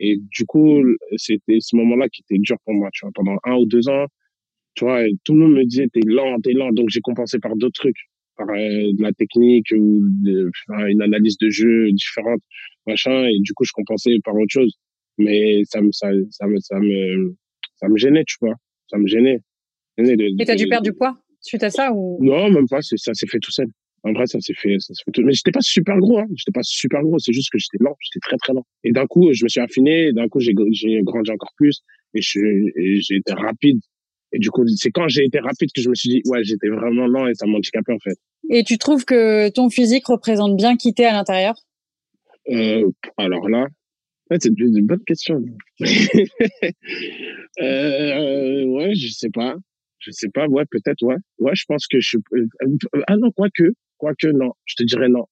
Et 0.00 0.16
du 0.16 0.44
coup, 0.46 0.82
c'était 1.16 1.58
ce 1.60 1.76
moment-là 1.76 2.08
qui 2.08 2.22
était 2.22 2.40
dur 2.40 2.56
pour 2.64 2.74
moi, 2.74 2.88
tu 2.92 3.04
vois. 3.04 3.12
Pendant 3.14 3.36
un 3.44 3.54
ou 3.56 3.64
deux 3.66 3.88
ans, 3.88 4.06
tu 4.74 4.84
vois, 4.84 5.04
tout 5.24 5.34
le 5.34 5.40
monde 5.40 5.52
me 5.54 5.64
disait, 5.64 5.86
t'es 5.92 6.00
lent, 6.04 6.40
t'es 6.40 6.52
lent. 6.52 6.72
Donc, 6.72 6.88
j'ai 6.90 7.00
compensé 7.00 7.38
par 7.38 7.54
d'autres 7.56 7.78
trucs, 7.80 7.96
par 8.36 8.48
euh, 8.50 8.54
de 8.92 9.02
la 9.02 9.12
technique 9.12 9.66
ou 9.72 10.00
de, 10.24 10.50
enfin, 10.68 10.86
une 10.86 11.00
analyse 11.00 11.38
de 11.38 11.48
jeu 11.48 11.92
différente, 11.92 12.40
machin. 12.86 13.26
Et 13.28 13.38
du 13.40 13.52
coup, 13.54 13.64
je 13.64 13.72
compensais 13.72 14.16
par 14.24 14.34
autre 14.34 14.50
chose. 14.50 14.74
Mais 15.16 15.62
ça 15.64 15.80
me, 15.80 15.92
ça, 15.92 16.08
ça 16.30 16.46
me, 16.48 16.58
ça 16.58 16.80
me, 16.80 17.36
ça 17.76 17.88
me 17.88 17.96
gênait, 17.96 18.24
tu 18.26 18.36
vois. 18.40 18.54
Ça 18.88 18.98
me 18.98 19.06
gênait. 19.06 19.38
gênait 19.96 20.16
de- 20.16 20.42
Et 20.42 20.44
tu 20.44 20.50
as 20.50 20.56
dû 20.56 20.66
perdre 20.66 20.84
du 20.84 20.92
poids 20.92 21.16
suite 21.40 21.62
à 21.62 21.70
ça 21.70 21.92
ou? 21.94 22.18
Non, 22.20 22.50
même 22.50 22.66
pas. 22.66 22.80
Ça 22.82 23.14
s'est 23.14 23.26
fait 23.28 23.38
tout 23.38 23.52
seul. 23.52 23.68
En 24.04 24.12
vrai, 24.12 24.26
ça 24.26 24.38
s'est 24.40 24.54
fait, 24.54 24.78
ça 24.80 24.92
s'est 24.94 25.02
fait 25.04 25.12
tout. 25.12 25.22
Mais 25.22 25.32
j'étais 25.32 25.50
pas 25.50 25.60
super 25.62 25.96
gros. 25.98 26.18
Hein. 26.18 26.26
J'étais 26.36 26.52
pas 26.52 26.62
super 26.62 27.02
gros. 27.02 27.18
C'est 27.18 27.32
juste 27.32 27.50
que 27.50 27.58
j'étais 27.58 27.82
lent. 27.82 27.96
J'étais 28.00 28.20
très 28.20 28.36
très 28.36 28.52
lent. 28.52 28.64
Et 28.84 28.92
d'un 28.92 29.06
coup, 29.06 29.32
je 29.32 29.44
me 29.44 29.48
suis 29.48 29.60
affiné. 29.60 30.12
D'un 30.12 30.28
coup, 30.28 30.40
j'ai 30.40 30.52
j'ai 30.72 31.00
grandi 31.02 31.30
encore 31.30 31.52
plus. 31.56 31.80
Et 32.14 32.20
je- 32.20 32.38
et 32.78 33.00
j'ai 33.00 33.16
été 33.16 33.32
rapide. 33.32 33.80
Et 34.32 34.38
du 34.38 34.50
coup, 34.50 34.66
c'est 34.66 34.90
quand 34.90 35.08
j'ai 35.08 35.24
été 35.24 35.38
rapide 35.38 35.70
que 35.74 35.80
je 35.80 35.88
me 35.88 35.94
suis 35.94 36.08
dit, 36.10 36.22
ouais, 36.26 36.44
j'étais 36.44 36.68
vraiment 36.68 37.06
lent 37.06 37.26
et 37.28 37.34
ça 37.34 37.46
m'handicapait 37.46 37.92
en 37.92 37.98
fait. 38.00 38.16
Et 38.50 38.62
tu 38.64 38.78
trouves 38.78 39.04
que 39.04 39.48
ton 39.50 39.70
physique 39.70 40.06
représente 40.08 40.56
bien 40.56 40.76
qui 40.76 40.92
t'es 40.92 41.04
à 41.06 41.12
l'intérieur? 41.12 41.54
Euh, 42.50 42.90
alors 43.16 43.48
là, 43.48 43.68
ouais, 44.30 44.36
c'est 44.40 44.50
une 44.58 44.84
bonne 44.86 45.02
question. 45.06 45.42
euh, 47.60 48.64
ouais, 48.64 48.94
je 48.94 49.08
sais 49.08 49.30
pas. 49.30 49.54
Je 49.98 50.10
sais 50.10 50.28
pas. 50.28 50.46
Ouais, 50.48 50.64
peut-être, 50.70 51.02
ouais. 51.02 51.16
Ouais, 51.38 51.52
je 51.54 51.64
pense 51.66 51.86
que 51.86 51.98
je 52.00 52.08
suis. 52.08 52.18
euh, 52.34 52.46
Ah 53.06 53.16
non, 53.16 53.30
quoique. 53.30 53.72
Quoique, 54.04 54.26
non. 54.26 54.52
Je 54.66 54.74
te 54.76 54.82
dirais 54.82 55.08
non. 55.08 55.24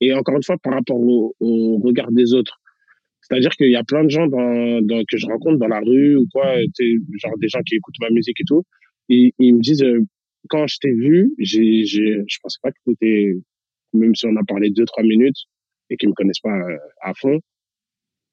Et 0.00 0.12
encore 0.12 0.34
une 0.34 0.42
fois, 0.42 0.56
par 0.58 0.74
rapport 0.74 0.98
au, 0.98 1.78
regard 1.78 2.10
des 2.10 2.34
autres. 2.34 2.58
C'est-à-dire 3.20 3.50
qu'il 3.50 3.70
y 3.70 3.76
a 3.76 3.84
plein 3.84 4.02
de 4.02 4.10
gens 4.10 4.26
dans, 4.26 4.80
que 5.08 5.16
je 5.16 5.26
rencontre 5.26 5.58
dans 5.58 5.68
la 5.68 5.78
rue 5.78 6.16
ou 6.16 6.26
quoi, 6.32 6.56
tu 6.74 6.98
sais, 6.98 7.18
genre 7.22 7.38
des 7.38 7.48
gens 7.48 7.60
qui 7.64 7.76
écoutent 7.76 8.00
ma 8.00 8.10
musique 8.10 8.40
et 8.40 8.44
tout. 8.44 8.64
Ils 9.08 9.32
me 9.38 9.60
disent, 9.60 9.84
euh, 9.84 10.00
quand 10.48 10.66
je 10.66 10.78
t'ai 10.80 10.90
vu, 10.90 11.30
j'ai, 11.38 11.84
je 11.84 12.38
pensais 12.42 12.58
pas 12.60 12.72
que 12.72 12.78
t'étais, 12.86 13.34
même 13.92 14.16
si 14.16 14.26
on 14.26 14.34
a 14.34 14.42
parlé 14.48 14.70
deux, 14.70 14.84
trois 14.84 15.04
minutes 15.04 15.36
et 15.90 15.96
qu'ils 15.96 16.08
me 16.08 16.14
connaissent 16.14 16.40
pas 16.40 16.56
euh, 16.56 16.76
à 17.02 17.14
fond, 17.14 17.38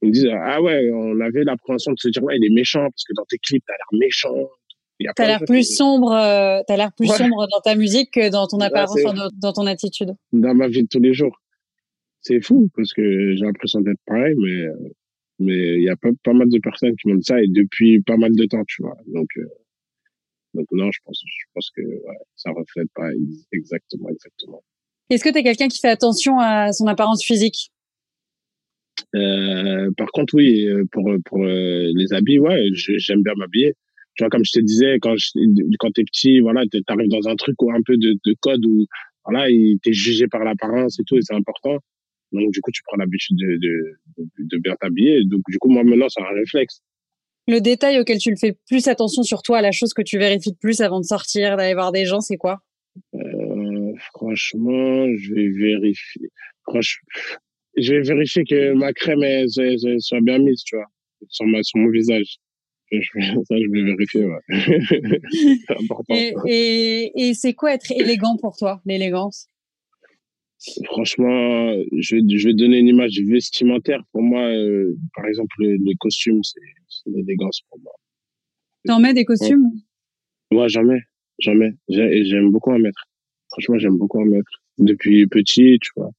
ils 0.02 0.08
me 0.08 0.14
disent, 0.14 0.30
ah 0.32 0.62
ouais, 0.64 0.90
on 0.92 1.20
avait 1.20 1.44
l'appréhension 1.44 1.94
de 1.94 2.00
se 2.00 2.10
dire, 2.10 2.24
ouais, 2.24 2.38
il 2.38 2.46
est 2.46 2.56
méchant 2.56 2.90
parce 2.90 3.04
que 3.04 3.14
dans 3.16 3.26
tes 3.26 3.38
clips, 3.38 3.64
t'as 3.68 3.74
l'air 3.74 4.00
méchant. 4.00 4.50
A 5.08 5.14
T'as 5.14 5.28
l'air 5.28 5.44
plus 5.46 5.64
sombre, 5.76 6.14
euh, 6.14 6.62
t'as 6.68 6.78
l'air 6.78 6.92
plus 6.94 7.10
Ouais. 7.10 7.18
sombre 7.18 7.48
dans 7.52 7.60
ta 7.60 7.76
musique 7.76 8.12
que 8.12 8.30
dans 8.30 8.48
ton 8.48 8.60
Ouais, 8.60 8.66
apparence, 8.68 9.02
dans, 9.04 9.30
dans 9.34 9.54
ton 9.54 9.66
attitude. 9.68 10.16
dans 10.32 10.54
ma 10.56 10.68
vie 10.70 10.84
de 10.84 10.88
tous 10.88 11.00
les 11.02 11.14
jours. 11.14 11.42
C'est 12.22 12.42
fou 12.42 12.70
parce 12.76 12.94
que 12.94 13.36
j'ai 13.36 13.44
l'impression 13.46 13.82
d'être 13.82 14.00
pareil, 14.06 14.36
mais 14.38 14.52
euh, 14.62 14.74
mais 15.40 15.76
il 15.76 15.84
y 15.84 15.90
a 15.90 15.98
pas, 15.98 16.10
pas 16.24 16.34
mal 16.34 16.50
de 16.50 16.60
personnes 16.60 16.96
qui 16.96 17.10
m'ont 17.10 17.16
dit 17.16 17.24
ça 17.26 17.42
et 17.42 17.48
depuis 17.48 18.02
pas 18.02 18.16
mal 18.18 18.34
de 18.36 18.46
temps, 18.46 18.64
tu 18.68 18.82
vois. 18.84 18.98
Donc 19.08 19.28
euh, 19.38 19.46
donc 20.54 20.66
non, 20.72 20.90
je 20.92 21.00
pense 21.04 21.22
je 21.24 21.46
pense 21.54 21.70
que 21.76 21.82
ouais, 21.82 22.18
ça 22.38 22.52
reflète 22.52 22.88
pas 22.96 23.12
ex- 23.14 23.48
exactement 23.52 24.10
exactement. 24.10 24.64
Est-ce 25.10 25.24
que 25.24 25.30
t'es 25.30 25.44
quelqu'un 25.44 25.68
qui 25.68 25.80
fait 25.80 25.90
attention 25.90 26.40
à 26.40 26.72
son 26.72 26.88
apparence 26.88 27.24
physique? 27.24 27.70
Euh, 29.14 29.92
par 29.98 30.08
contre, 30.12 30.34
oui, 30.36 30.66
euh, 30.68 30.86
pour 30.92 31.10
pour 31.26 31.44
euh, 31.44 31.92
les 31.96 32.14
habits, 32.14 32.40
ouais, 32.40 32.64
j'aime 32.74 33.22
bien 33.24 33.34
m'habiller. 33.36 33.76
Tu 34.16 34.24
vois, 34.24 34.30
comme 34.30 34.46
je 34.46 34.52
te 34.52 34.60
disais, 34.60 34.98
quand 35.02 35.16
je, 35.18 35.28
quand 35.80 35.92
t'es 35.92 36.04
petit, 36.04 36.40
voilà, 36.40 36.64
t'arrives 36.88 37.10
dans 37.10 37.28
un 37.28 37.36
truc 37.36 37.62
ou 37.62 37.72
un 37.72 37.82
peu 37.86 37.98
de, 37.98 38.14
de 38.26 38.36
code 38.40 38.66
où 38.66 38.86
voilà, 39.26 39.50
il- 39.50 39.78
t'es 39.84 39.92
jugé 39.94 40.28
par 40.28 40.44
l'apparence 40.44 41.00
et 41.00 41.04
tout, 41.06 41.18
et 41.18 41.22
c'est 41.22 41.34
important. 41.36 41.78
Donc 42.32 42.52
du 42.52 42.62
coup, 42.62 42.72
tu 42.72 42.82
prends 42.86 42.98
l'habitude 42.98 43.38
de, 43.38 43.58
de, 43.58 43.96
de, 44.18 44.28
de 44.40 44.58
bien 44.58 44.76
t'habiller. 44.80 45.24
Donc 45.26 45.42
du 45.50 45.58
coup, 45.58 45.70
moi 45.70 45.84
maintenant, 45.84 46.08
c'est 46.10 46.22
un 46.22 46.34
réflexe. 46.34 46.82
Le 47.48 47.60
détail 47.60 48.00
auquel 48.00 48.18
tu 48.18 48.32
le 48.32 48.38
fais 48.38 48.58
plus 48.68 48.88
attention 48.88 49.22
sur 49.24 49.42
toi, 49.44 49.62
la 49.62 49.72
chose 49.72 49.94
que 49.94 50.02
tu 50.02 50.18
vérifies 50.18 50.50
le 50.52 50.58
plus 50.60 50.82
avant 50.82 51.00
de 51.00 51.06
sortir, 51.06 51.58
d'aller 51.58 51.74
voir 51.76 51.92
des 51.92 52.06
gens, 52.06 52.20
c'est 52.22 52.38
quoi? 52.38 52.60
Euh, 53.14 53.94
franchement, 54.14 55.06
je 55.18 55.34
vais 55.34 55.50
vérifier. 55.50 56.30
Franch- 56.68 57.00
je 57.78 57.94
vais 57.94 58.02
vérifier 58.02 58.44
que 58.46 58.74
ma 58.74 58.94
crème 58.94 59.22
elle, 59.24 59.48
soit 60.00 60.22
bien 60.22 60.40
mise, 60.40 60.64
tu 60.64 60.76
vois, 60.76 60.86
sur 61.30 61.46
ma 61.46 61.62
sur 61.62 61.80
mon 61.80 61.90
visage. 61.90 62.38
Ça, 62.92 63.56
je 63.58 63.72
vais 63.72 63.84
vérifier. 63.84 64.26
Ouais. 64.26 64.40
c'est 65.68 65.72
important. 65.78 66.14
Et, 66.16 66.34
et, 66.48 67.12
et 67.30 67.34
c'est 67.34 67.54
quoi 67.54 67.74
être 67.74 67.92
élégant 67.92 68.38
pour 68.38 68.56
toi, 68.58 68.82
l'élégance? 68.86 69.50
Franchement, 70.86 71.74
je 72.00 72.16
vais, 72.16 72.38
je 72.38 72.48
vais 72.48 72.54
donner 72.54 72.80
une 72.80 72.88
image 72.88 73.20
vestimentaire. 73.28 74.02
Pour 74.12 74.22
moi, 74.24 74.42
euh, 74.42 74.96
par 75.16 75.26
exemple, 75.26 75.54
le, 75.60 75.74
le 75.78 75.94
costume, 76.00 76.42
c'est 76.44 76.60
c'est 76.88 77.10
l'élégance 77.10 77.62
pour 77.70 77.80
moi. 77.82 77.92
T'en 78.86 79.00
mets 79.00 79.14
des 79.14 79.26
costumes? 79.26 79.72
Moi, 80.52 80.68
jamais, 80.68 81.02
jamais. 81.40 81.74
J'ai- 81.90 82.24
J'aime 82.26 82.52
beaucoup 82.52 82.72
en 82.72 82.80
mettre. 82.80 83.06
Franchement, 83.52 83.78
j'aime 83.78 83.98
beaucoup 83.98 84.20
en 84.22 84.26
mettre. 84.26 84.50
Depuis 84.78 85.28
petit, 85.28 85.78
tu 85.82 85.92
vois, 85.96 86.12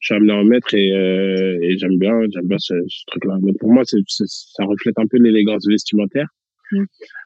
je 0.00 0.06
suis 0.06 0.14
amené 0.14 0.32
à 0.32 0.36
en 0.36 0.44
mettre 0.44 0.74
et, 0.74 0.92
euh, 0.92 1.58
et 1.62 1.76
j'aime 1.78 1.98
bien, 1.98 2.12
j'aime 2.32 2.46
bien 2.46 2.58
ce, 2.58 2.74
ce 2.88 3.02
truc-là. 3.08 3.36
Mais 3.42 3.52
pour 3.60 3.70
moi, 3.72 3.82
c'est, 3.84 3.98
c'est- 4.08 4.24
ça 4.28 4.64
reflète 4.64 4.98
un 4.98 5.06
peu 5.06 5.18
l'élégance 5.18 5.66
vestimentaire. 5.68 6.26
Mm. 6.72 6.84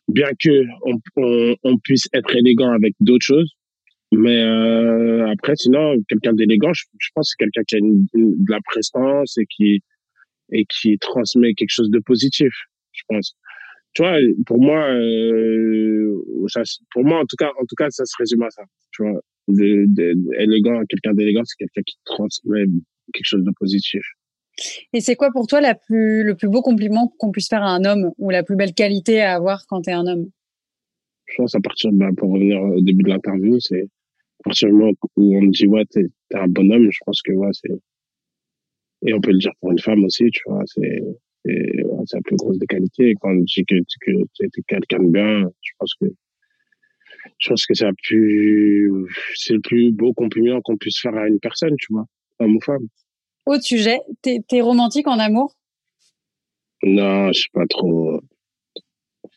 Bien 0.09 0.29
que 0.43 0.65
on, 0.85 0.99
on, 1.17 1.57
on 1.65 1.79
puisse 1.79 2.09
être 2.13 2.35
élégant 2.35 2.71
avec 2.73 2.95
d'autres 3.01 3.25
choses, 3.25 3.53
mais 4.13 4.41
euh, 4.43 5.27
après, 5.29 5.55
sinon, 5.57 5.97
quelqu'un 6.09 6.33
d'élégant, 6.33 6.73
je, 6.73 6.85
je 6.99 7.09
pense 7.15 7.29
que 7.29 7.37
c'est 7.39 7.45
quelqu'un 7.45 7.63
qui 7.67 7.75
a 7.77 7.79
une, 7.79 8.07
une- 8.15 8.45
de 8.45 8.51
la 8.53 8.61
prestance 8.65 9.37
et 9.39 9.47
qui 9.47 9.81
et 10.53 10.65
qui 10.67 10.99
transmet 10.99 11.55
quelque 11.55 11.71
chose 11.73 11.91
de 11.91 11.99
positif. 12.01 12.53
Je 12.93 13.03
pense. 13.09 13.35
Tu 13.95 14.03
vois, 14.03 14.17
pour 14.47 14.61
moi, 14.61 14.89
euh, 14.91 16.21
ça, 16.49 16.63
pour 16.93 17.05
moi, 17.05 17.21
en 17.21 17.27
tout 17.27 17.37
cas, 17.37 17.51
en 17.61 17.65
tout 17.65 17.77
cas, 17.77 17.91
ça 17.91 18.05
se 18.05 18.15
résume 18.19 18.43
à 18.43 18.51
ça. 18.51 18.63
Tu 18.93 19.03
vois, 19.05 19.21
de, 19.49 19.85
de, 19.87 20.15
de- 20.15 20.41
élégant, 20.41 20.83
quelqu'un 20.89 21.15
d'élégant, 21.15 21.43
c'est 21.45 21.57
quelqu'un 21.57 21.83
qui 21.83 21.97
transmet 22.05 22.65
quelque 23.13 23.25
chose 23.27 23.45
de 23.45 23.53
positif. 23.59 24.03
Et 24.93 25.01
c'est 25.01 25.17
quoi 25.17 25.31
pour 25.33 25.47
toi 25.47 25.61
la 25.61 25.75
plus, 25.75 26.23
le 26.25 26.35
plus 26.35 26.49
beau 26.49 26.63
compliment 26.63 27.13
qu'on 27.19 27.31
puisse 27.31 27.49
faire 27.49 27.63
à 27.63 27.71
un 27.71 27.85
homme 27.85 28.13
ou 28.19 28.31
la 28.31 28.43
plus 28.43 28.57
belle 28.57 28.75
qualité 28.75 29.21
à 29.21 29.35
avoir 29.35 29.67
quand 29.67 29.83
t'es 29.83 29.93
un 29.93 30.07
homme? 30.07 30.29
Je 31.27 31.35
pense 31.37 31.55
à 31.55 31.61
partir, 31.61 31.91
bah, 31.93 32.11
pour 32.17 32.33
revenir 32.33 32.61
au 32.61 32.81
début 32.81 33.03
de 33.05 33.09
l'interview, 33.09 33.59
c'est 33.61 33.83
à 33.83 34.43
partir 34.45 34.69
du 34.69 34.75
moment 34.75 34.93
où 35.17 35.37
on 35.37 35.43
me 35.43 35.51
dit 35.51 35.67
ouais, 35.67 35.85
t'es 35.91 36.05
t'es 36.29 36.39
un 36.39 36.49
bonhomme, 36.49 36.91
je 36.91 36.99
pense 37.05 37.23
que 37.23 37.33
ouais, 37.33 37.49
c'est 37.53 37.73
et 39.07 39.13
on 39.13 39.21
peut 39.21 39.33
le 39.33 39.39
dire 39.39 39.53
pour 39.61 39.73
une 39.73 39.79
femme 39.79 40.05
aussi, 40.05 40.31
tu 40.31 40.43
vois, 40.47 40.63
c'est 40.67 41.03
c'est 41.45 41.85
ouais, 41.85 42.05
c'est 42.07 42.17
la 42.17 42.23
plus 42.23 42.37
grosse 42.37 42.59
des 42.59 42.67
qualités. 42.67 43.11
Et 43.11 43.15
quand 43.15 43.31
on 43.31 43.37
dit 43.37 43.65
que 43.67 43.77
que 44.01 44.11
tu 44.35 44.45
es 44.45 44.63
quelqu'un 44.67 45.03
de 45.03 45.11
bien, 45.11 45.51
je 45.63 45.73
pense 45.79 45.95
que 45.95 46.07
je 47.39 47.49
pense 47.49 47.67
que 47.67 47.75
c'est 47.75 47.87
plus 48.03 48.91
c'est 49.35 49.55
le 49.55 49.61
plus 49.61 49.93
beau 49.93 50.13
compliment 50.13 50.61
qu'on 50.61 50.77
puisse 50.77 51.01
faire 51.01 51.15
à 51.15 51.29
une 51.29 51.41
personne, 51.41 51.75
tu 51.79 51.93
vois, 51.93 52.07
homme 52.39 52.57
ou 52.57 52.61
femme. 52.61 52.87
Autre 53.47 53.65
sujet, 53.65 54.01
t'es 54.23 54.41
es 54.53 54.61
romantique 54.61 55.07
en 55.07 55.19
amour? 55.19 55.55
Non, 56.83 57.29
je 57.29 57.41
suis 57.41 57.51
pas 57.51 57.67
trop 57.67 58.21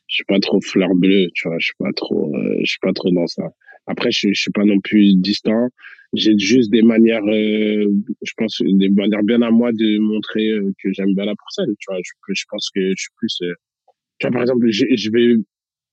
je 0.07 0.15
suis 0.15 0.25
pas 0.25 0.39
trop 0.39 0.61
fleur 0.61 0.89
bleue, 0.95 1.27
tu 1.33 1.47
vois, 1.47 1.57
je 1.59 1.65
suis 1.65 1.75
pas 1.77 1.91
trop 1.93 2.33
euh, 2.35 2.59
je 2.61 2.69
suis 2.69 2.79
pas 2.79 2.93
trop 2.93 3.11
dans 3.11 3.27
ça. 3.27 3.43
Après 3.87 4.11
je, 4.11 4.29
je 4.33 4.41
suis 4.41 4.51
pas 4.51 4.65
non 4.65 4.79
plus 4.81 5.15
distant, 5.17 5.69
j'ai 6.13 6.37
juste 6.37 6.71
des 6.71 6.81
manières 6.81 7.25
euh, 7.25 7.85
je 8.23 8.31
pense 8.37 8.61
des 8.61 8.89
manières 8.89 9.23
bien 9.23 9.41
à 9.41 9.51
moi 9.51 9.71
de 9.73 9.99
montrer 9.99 10.49
euh, 10.49 10.71
que 10.81 10.91
j'aime 10.93 11.13
bien 11.15 11.25
la 11.25 11.35
personne, 11.35 11.73
tu 11.79 11.85
vois, 11.89 11.99
je, 12.03 12.33
je 12.33 12.45
pense 12.49 12.69
que 12.73 12.81
je 12.91 12.95
suis 13.01 13.11
plus 13.17 13.37
euh, 13.43 13.53
tu 14.19 14.27
vois 14.27 14.31
par 14.33 14.41
exemple, 14.41 14.67
je, 14.69 14.85
je 14.95 15.11
vais 15.11 15.35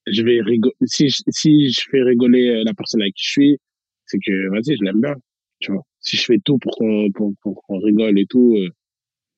je 0.07 0.23
vais 0.23 0.41
rigoler 0.43 0.75
si 0.87 1.09
si 1.31 1.71
je 1.73 1.81
fais 1.91 2.03
rigoler 2.03 2.49
euh, 2.51 2.65
la 2.65 2.75
personne 2.75 3.03
avec 3.03 3.15
qui 3.15 3.25
je 3.27 3.31
suis, 3.33 3.59
c'est 4.07 4.19
que 4.19 4.49
vas-y, 4.51 4.77
je 4.77 4.85
l'aime 4.85 5.01
bien, 5.01 5.15
tu 5.61 5.73
vois. 5.73 5.83
Si 6.01 6.17
je 6.17 6.25
fais 6.25 6.39
tout 6.45 6.59
pour 6.59 6.73
qu'on 6.77 7.11
pour, 7.13 7.35
qu'on 7.43 7.79
rigole 7.81 8.19
et 8.19 8.27
tout 8.27 8.57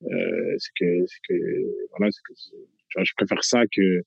euh, 0.03 0.55
c'est 0.57 0.71
que 0.79 1.05
c'est 1.07 1.19
que 1.27 1.33
voilà, 1.97 2.11
c'est 2.11 2.21
que 2.27 2.33
tu 2.89 2.95
vois, 2.95 3.03
je 3.03 3.13
préfère 3.17 3.43
ça 3.43 3.63
que 3.67 4.01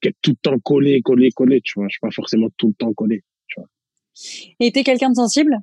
qu'être 0.00 0.16
tout 0.22 0.32
le 0.32 0.36
temps 0.42 0.58
collé, 0.60 1.02
collé, 1.02 1.30
collé, 1.32 1.60
tu 1.62 1.74
vois. 1.76 1.86
Je 1.88 1.92
suis 1.94 2.00
pas 2.00 2.10
forcément 2.10 2.48
tout 2.56 2.68
le 2.68 2.74
temps 2.74 2.92
collé. 2.94 3.22
Et 4.60 4.72
t'es 4.72 4.82
quelqu'un 4.84 5.10
de 5.10 5.14
sensible? 5.16 5.56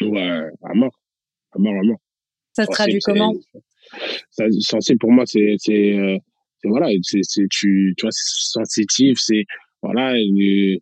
Ouais, 0.00 0.48
à 0.62 0.74
mort. 0.74 0.98
À 1.52 1.58
mort, 1.58 1.74
à 1.74 1.82
mort. 1.84 1.98
Ça 2.54 2.64
se 2.64 2.70
traduit 2.70 3.00
Sensible, 3.00 3.20
comment? 3.20 3.34
Ça, 4.30 4.44
Sensible, 4.60 4.98
pour 4.98 5.12
moi, 5.12 5.24
c'est, 5.26 5.56
euh, 5.70 6.18
voilà, 6.64 6.88
c'est, 7.02 7.20
tu, 7.50 7.94
tu 7.96 8.02
vois, 8.02 8.10
c'est 8.10 8.50
sensitif, 8.50 9.18
c'est, 9.20 9.44
voilà, 9.82 10.14
le- 10.14 10.78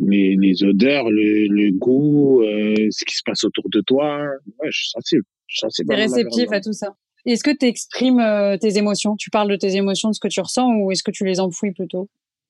les, 0.00 0.36
les 0.36 0.64
odeurs, 0.64 1.08
le, 1.10 1.46
le 1.46 1.70
goût, 1.72 2.42
euh, 2.42 2.74
ce 2.90 3.04
qui 3.04 3.14
se 3.16 3.22
passe 3.24 3.44
autour 3.44 3.68
de 3.70 3.80
toi. 3.80 4.22
Ouais, 4.58 4.70
je 4.70 4.78
suis 4.78 4.90
sensible. 4.90 5.22
Je 5.46 5.54
suis 5.54 5.60
sensible. 5.60 5.90
Mon 5.92 5.96
réceptif 5.96 6.50
à 6.52 6.60
tout 6.60 6.72
ça 6.72 6.96
Est-ce 7.26 7.44
que 7.44 7.56
tu 7.56 7.66
exprimes 7.66 8.20
tes 8.60 8.76
émotions? 8.76 9.14
Tu 9.16 9.30
parles 9.30 9.50
de 9.50 9.56
tes 9.56 9.76
émotions, 9.76 10.08
de 10.08 10.14
ce 10.14 10.20
que 10.20 10.28
tu 10.28 10.40
ressens 10.40 10.68
ou 10.78 10.90
est-ce 10.90 11.02
que 11.04 11.12
tu 11.12 11.24
les 11.24 11.38
enfouis 11.38 11.72
plutôt? 11.72 12.08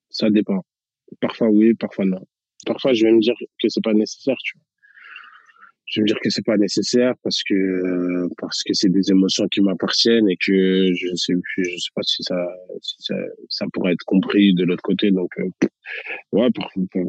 Ça 0.08 0.30
dépend. 0.30 0.64
Parfois 1.20 1.48
oui, 1.50 1.74
parfois 1.74 2.06
non. 2.06 2.24
Parfois, 2.66 2.92
je 2.94 3.04
vais 3.04 3.12
me 3.12 3.20
dire 3.20 3.34
que 3.60 3.68
c'est 3.68 3.82
pas 3.82 3.94
nécessaire, 3.94 4.36
tu 4.44 4.56
vois. 4.56 4.64
Je 5.86 6.00
vais 6.00 6.02
me 6.02 6.08
dire 6.08 6.18
que 6.20 6.30
c'est 6.30 6.44
pas 6.44 6.56
nécessaire 6.56 7.12
parce 7.22 7.42
que 7.42 7.54
euh, 7.54 8.28
parce 8.38 8.62
que 8.62 8.72
c'est 8.72 8.88
des 8.88 9.10
émotions 9.10 9.46
qui 9.48 9.60
m'appartiennent 9.60 10.28
et 10.30 10.36
que 10.36 10.90
je 10.94 11.14
sais 11.14 11.34
je 11.58 11.76
sais 11.76 11.90
pas 11.94 12.02
si 12.02 12.22
ça 12.22 12.48
ça, 13.48 13.66
pourrait 13.72 13.92
être 13.92 14.04
compris 14.06 14.54
de 14.54 14.64
l'autre 14.64 14.82
côté 14.82 15.10
donc 15.10 15.30
euh, 15.38 15.68
ouais 16.32 16.48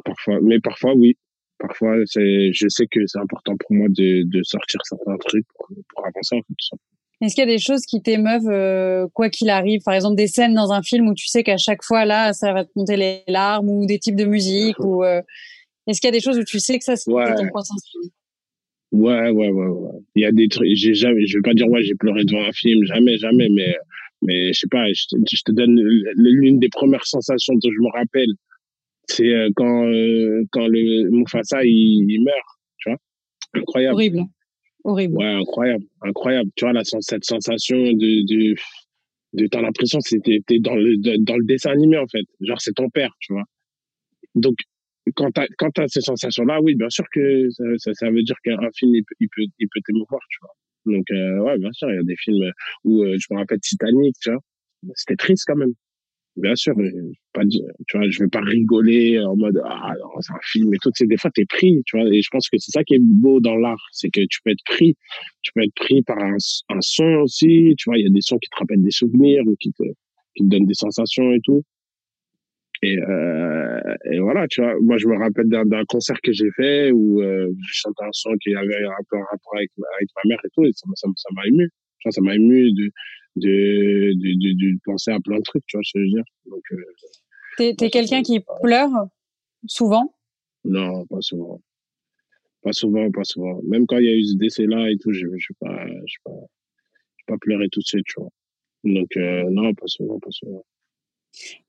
parfois, 0.06 0.40
mais 0.42 0.60
parfois 0.60 0.94
oui 0.94 1.18
parfois 1.58 1.96
c'est 2.06 2.52
je 2.52 2.68
sais 2.68 2.86
que 2.88 3.00
c'est 3.08 3.20
important 3.20 3.56
pour 3.58 3.72
moi 3.72 3.88
de 3.90 4.24
de 4.24 4.44
sortir 4.44 4.82
certains 4.84 5.18
trucs 5.18 5.48
pour, 5.58 5.70
pour 5.94 6.06
avancer. 6.06 6.42
Est-ce 7.22 7.34
qu'il 7.34 7.44
y 7.44 7.48
a 7.48 7.52
des 7.52 7.60
choses 7.60 7.82
qui 7.86 8.02
t'émeuvent 8.02 8.50
euh, 8.50 9.08
quoi 9.14 9.30
qu'il 9.30 9.50
arrive? 9.50 9.82
Par 9.84 9.94
exemple, 9.94 10.16
des 10.16 10.28
scènes 10.28 10.54
dans 10.54 10.72
un 10.72 10.82
film 10.82 11.08
où 11.08 11.14
tu 11.14 11.28
sais 11.28 11.44
qu'à 11.44 11.58
chaque 11.58 11.84
fois, 11.84 12.06
là, 12.06 12.34
ça 12.34 12.54
va 12.54 12.66
te 12.66 12.72
monter 12.76 12.98
les 12.98 13.24
larmes 13.28 13.70
ou 13.70 13.86
des 13.86 14.00
types 14.00 14.18
de 14.18 14.26
musique 14.26 14.80
ou 14.80 15.04
euh, 15.04 15.22
Est-ce 15.88 16.02
qu'il 16.02 16.08
y 16.08 16.14
a 16.14 16.14
des 16.14 16.20
choses 16.20 16.38
où 16.38 16.44
tu 16.44 16.60
sais 16.60 16.78
que 16.78 16.84
ça, 16.84 16.96
c'est 16.96 17.10
Ouais. 17.12 17.34
ton 17.36 17.48
point 17.50 17.64
sensible? 17.64 18.12
Ouais, 18.92 19.30
ouais, 19.30 19.50
ouais, 19.50 19.68
ouais. 19.68 20.00
Il 20.16 20.22
y 20.22 20.26
a 20.26 20.32
des 20.32 20.48
trucs, 20.48 20.70
j'ai 20.74 20.94
jamais, 20.94 21.26
je 21.26 21.38
vais 21.38 21.42
pas 21.42 21.54
dire, 21.54 21.68
ouais, 21.70 21.84
j'ai 21.84 21.96
pleuré 21.96 22.24
devant 22.26 22.44
un 22.44 22.52
film, 22.52 22.84
jamais, 22.86 23.18
jamais, 23.18 23.50
mais, 23.50 23.76
mais 24.22 24.54
je 24.54 24.60
sais 24.60 24.68
pas, 24.70 24.86
je 24.94 25.06
te, 25.10 25.16
je 25.30 25.42
te 25.44 25.52
donne 25.52 25.80
l'une 26.16 26.60
des 26.60 26.70
premières 26.70 27.06
sensations 27.06 27.54
dont 27.56 27.70
je 27.72 27.82
me 27.82 27.92
rappelle. 27.92 28.30
C'est 29.08 29.28
euh, 29.34 29.50
quand, 29.56 29.86
euh, 29.86 30.44
quand 30.52 30.68
le 30.68 31.10
Mufasa, 31.12 31.64
il, 31.64 32.06
il 32.10 32.24
meurt, 32.24 32.38
tu 32.78 32.90
vois? 32.90 32.98
Incroyable. 33.54 33.94
Horrible. 33.96 34.22
Horrible. 34.86 35.18
Ouais, 35.18 35.34
incroyable, 35.34 35.84
incroyable. 36.02 36.50
Tu 36.56 36.66
vois, 36.66 36.84
sens- 36.84 37.06
cette 37.08 37.26
sensation 37.26 37.76
de, 37.78 38.26
de, 38.28 38.56
de 39.34 39.48
t'as 39.48 39.62
l'impression 39.62 40.00
que 40.00 40.40
t'es 40.42 40.60
dans 40.60 40.76
le, 40.76 40.98
dans 41.20 41.38
le 41.38 41.46
dessin 41.46 41.72
animé, 41.72 41.98
en 41.98 42.08
fait. 42.08 42.26
Genre, 42.42 42.62
c'est 42.62 42.74
ton 42.74 42.90
père, 42.90 43.12
tu 43.20 43.34
vois. 43.34 43.44
Donc, 44.36 44.56
quand 45.16 45.32
t'as, 45.32 45.48
quand 45.58 45.72
ces 45.88 46.02
sensations-là, 46.02 46.62
oui, 46.62 46.76
bien 46.76 46.90
sûr 46.90 47.06
que 47.14 47.50
ça, 47.52 47.64
ça, 47.78 47.94
ça 47.96 48.12
veut 48.12 48.24
dire 48.24 48.38
qu'un 48.44 48.58
film, 48.76 48.96
il 48.96 49.04
peut, 49.04 49.16
il 49.22 49.30
peut, 49.36 49.44
il 49.60 49.68
peut 49.70 49.82
t'émouvoir, 49.86 50.22
tu 50.30 50.40
vois. 50.42 50.96
Donc, 50.98 51.06
euh, 51.12 51.40
ouais, 51.42 51.58
bien 51.60 51.72
sûr, 51.74 51.90
il 51.92 51.96
y 51.96 52.00
a 52.00 52.04
des 52.04 52.18
films 52.18 52.52
où, 52.86 53.04
euh, 53.04 53.18
je 53.20 53.28
me 53.34 53.40
rappelle 53.40 53.60
Titanic, 53.62 54.16
tu 54.22 54.32
vois. 54.32 54.42
C'était 54.96 55.16
triste 55.18 55.46
quand 55.48 55.56
même. 55.58 55.74
Bien 56.38 56.54
sûr, 56.56 56.74
pas 57.32 57.44
tu 57.46 57.98
vois, 57.98 58.10
je 58.10 58.20
vais 58.24 58.30
pas 58.30 58.42
rigoler 58.42 59.20
en 59.22 59.38
mode, 59.38 59.62
ah, 59.64 59.94
non, 60.02 60.20
c'est 60.20 60.34
un 60.34 60.40
film 60.44 60.74
et 60.74 60.78
tout. 60.82 60.92
C'est 60.94 61.08
des 61.08 61.16
fois, 61.16 61.32
t'es 61.34 61.46
pris, 61.46 61.82
tu 61.86 61.98
vois. 61.98 62.08
Et 62.14 62.22
je 62.22 62.28
pense 62.30 62.50
que 62.50 62.58
c'est 62.58 62.72
ça 62.72 62.84
qui 62.84 62.96
est 62.96 63.00
beau 63.02 63.40
dans 63.40 63.56
l'art. 63.56 63.82
C'est 63.94 64.10
que 64.10 64.20
tu 64.30 64.40
peux 64.44 64.52
être 64.52 64.64
pris. 64.66 64.98
Tu 65.44 65.52
peux 65.54 65.62
être 65.64 65.74
pris 65.76 66.02
par 66.02 66.18
un, 66.20 66.36
son 66.82 67.06
aussi. 67.24 67.74
Tu 67.78 67.90
vois, 67.90 67.98
il 67.98 68.04
y 68.04 68.08
a 68.08 68.10
des 68.10 68.20
sons 68.22 68.38
qui 68.38 68.50
te 68.50 68.56
rappellent 68.58 68.84
des 68.84 68.92
souvenirs 68.92 69.44
ou 69.48 69.56
qui 69.60 69.72
te, 69.72 69.84
qui 70.36 70.44
te 70.44 70.50
donnent 70.50 70.66
des 70.66 70.74
sensations 70.74 71.32
et 71.32 71.40
tout. 71.42 71.64
Et, 72.84 72.98
euh, 73.00 73.80
et 74.12 74.20
voilà, 74.20 74.48
tu 74.48 74.62
vois, 74.62 74.76
moi 74.82 74.98
je 74.98 75.08
me 75.08 75.18
rappelle 75.18 75.48
d'un 75.48 75.86
concert 75.88 76.20
que 76.22 76.32
j'ai 76.34 76.52
fait 76.56 76.92
où 76.92 77.22
euh, 77.22 77.50
je 77.68 77.74
chantais 77.74 78.04
un 78.04 78.10
son 78.12 78.32
qui 78.42 78.54
avait 78.54 78.84
un 78.84 79.04
peu 79.10 79.18
un 79.18 79.24
rapport 79.32 79.56
avec, 79.56 79.72
ma- 79.78 79.88
avec 79.98 80.10
ma 80.16 80.30
mère 80.30 80.40
et 80.46 80.50
tout, 80.54 80.66
et 80.66 80.72
ça 80.74 80.88
m'a 81.34 81.42
ému. 81.48 81.70
Tu 82.00 82.08
vois, 82.08 82.12
ça 82.12 82.22
m'a 82.22 82.36
ému 82.36 82.72
de, 82.74 82.92
de, 83.36 84.14
de, 84.14 84.34
de, 84.34 84.74
de 84.74 84.80
penser 84.86 85.12
à 85.12 85.20
plein 85.20 85.38
de 85.38 85.44
trucs, 85.44 85.66
tu 85.68 85.78
vois 85.78 85.84
ce 85.84 85.94
que 85.94 86.00
je 86.00 86.06
veux 86.06 86.12
dire. 86.12 86.24
Donc, 86.46 86.64
euh, 86.72 86.78
T'es 87.58 87.74
t'es 87.74 87.90
quelqu'un 87.90 88.22
qui 88.22 88.42
pleure 88.62 88.92
souvent? 89.66 90.14
Non, 90.64 91.06
pas 91.06 91.22
souvent. 91.22 91.62
Pas 92.62 92.74
souvent, 92.74 93.10
pas 93.12 93.24
souvent. 93.24 93.62
Même 93.64 93.86
quand 93.86 93.98
il 93.98 94.06
y 94.06 94.10
a 94.10 94.16
eu 94.16 94.26
ce 94.26 94.38
décès-là 94.38 94.90
et 94.90 94.98
tout, 94.98 95.14
je 95.14 95.26
pas, 95.60 95.88
je 95.88 96.16
pas, 96.24 96.32
je 96.32 97.16
suis 97.16 97.26
pas 97.28 97.38
pleuré 97.40 97.68
tout 97.72 97.80
de 97.80 97.86
suite, 97.86 98.06
tu 98.06 98.20
vois. 98.20 98.32
Donc, 98.84 99.16
euh, 99.18 99.50
non, 99.52 99.74
pas 99.74 99.88
souvent, 99.88 100.20
pas 100.20 100.32
souvent. 100.32 100.66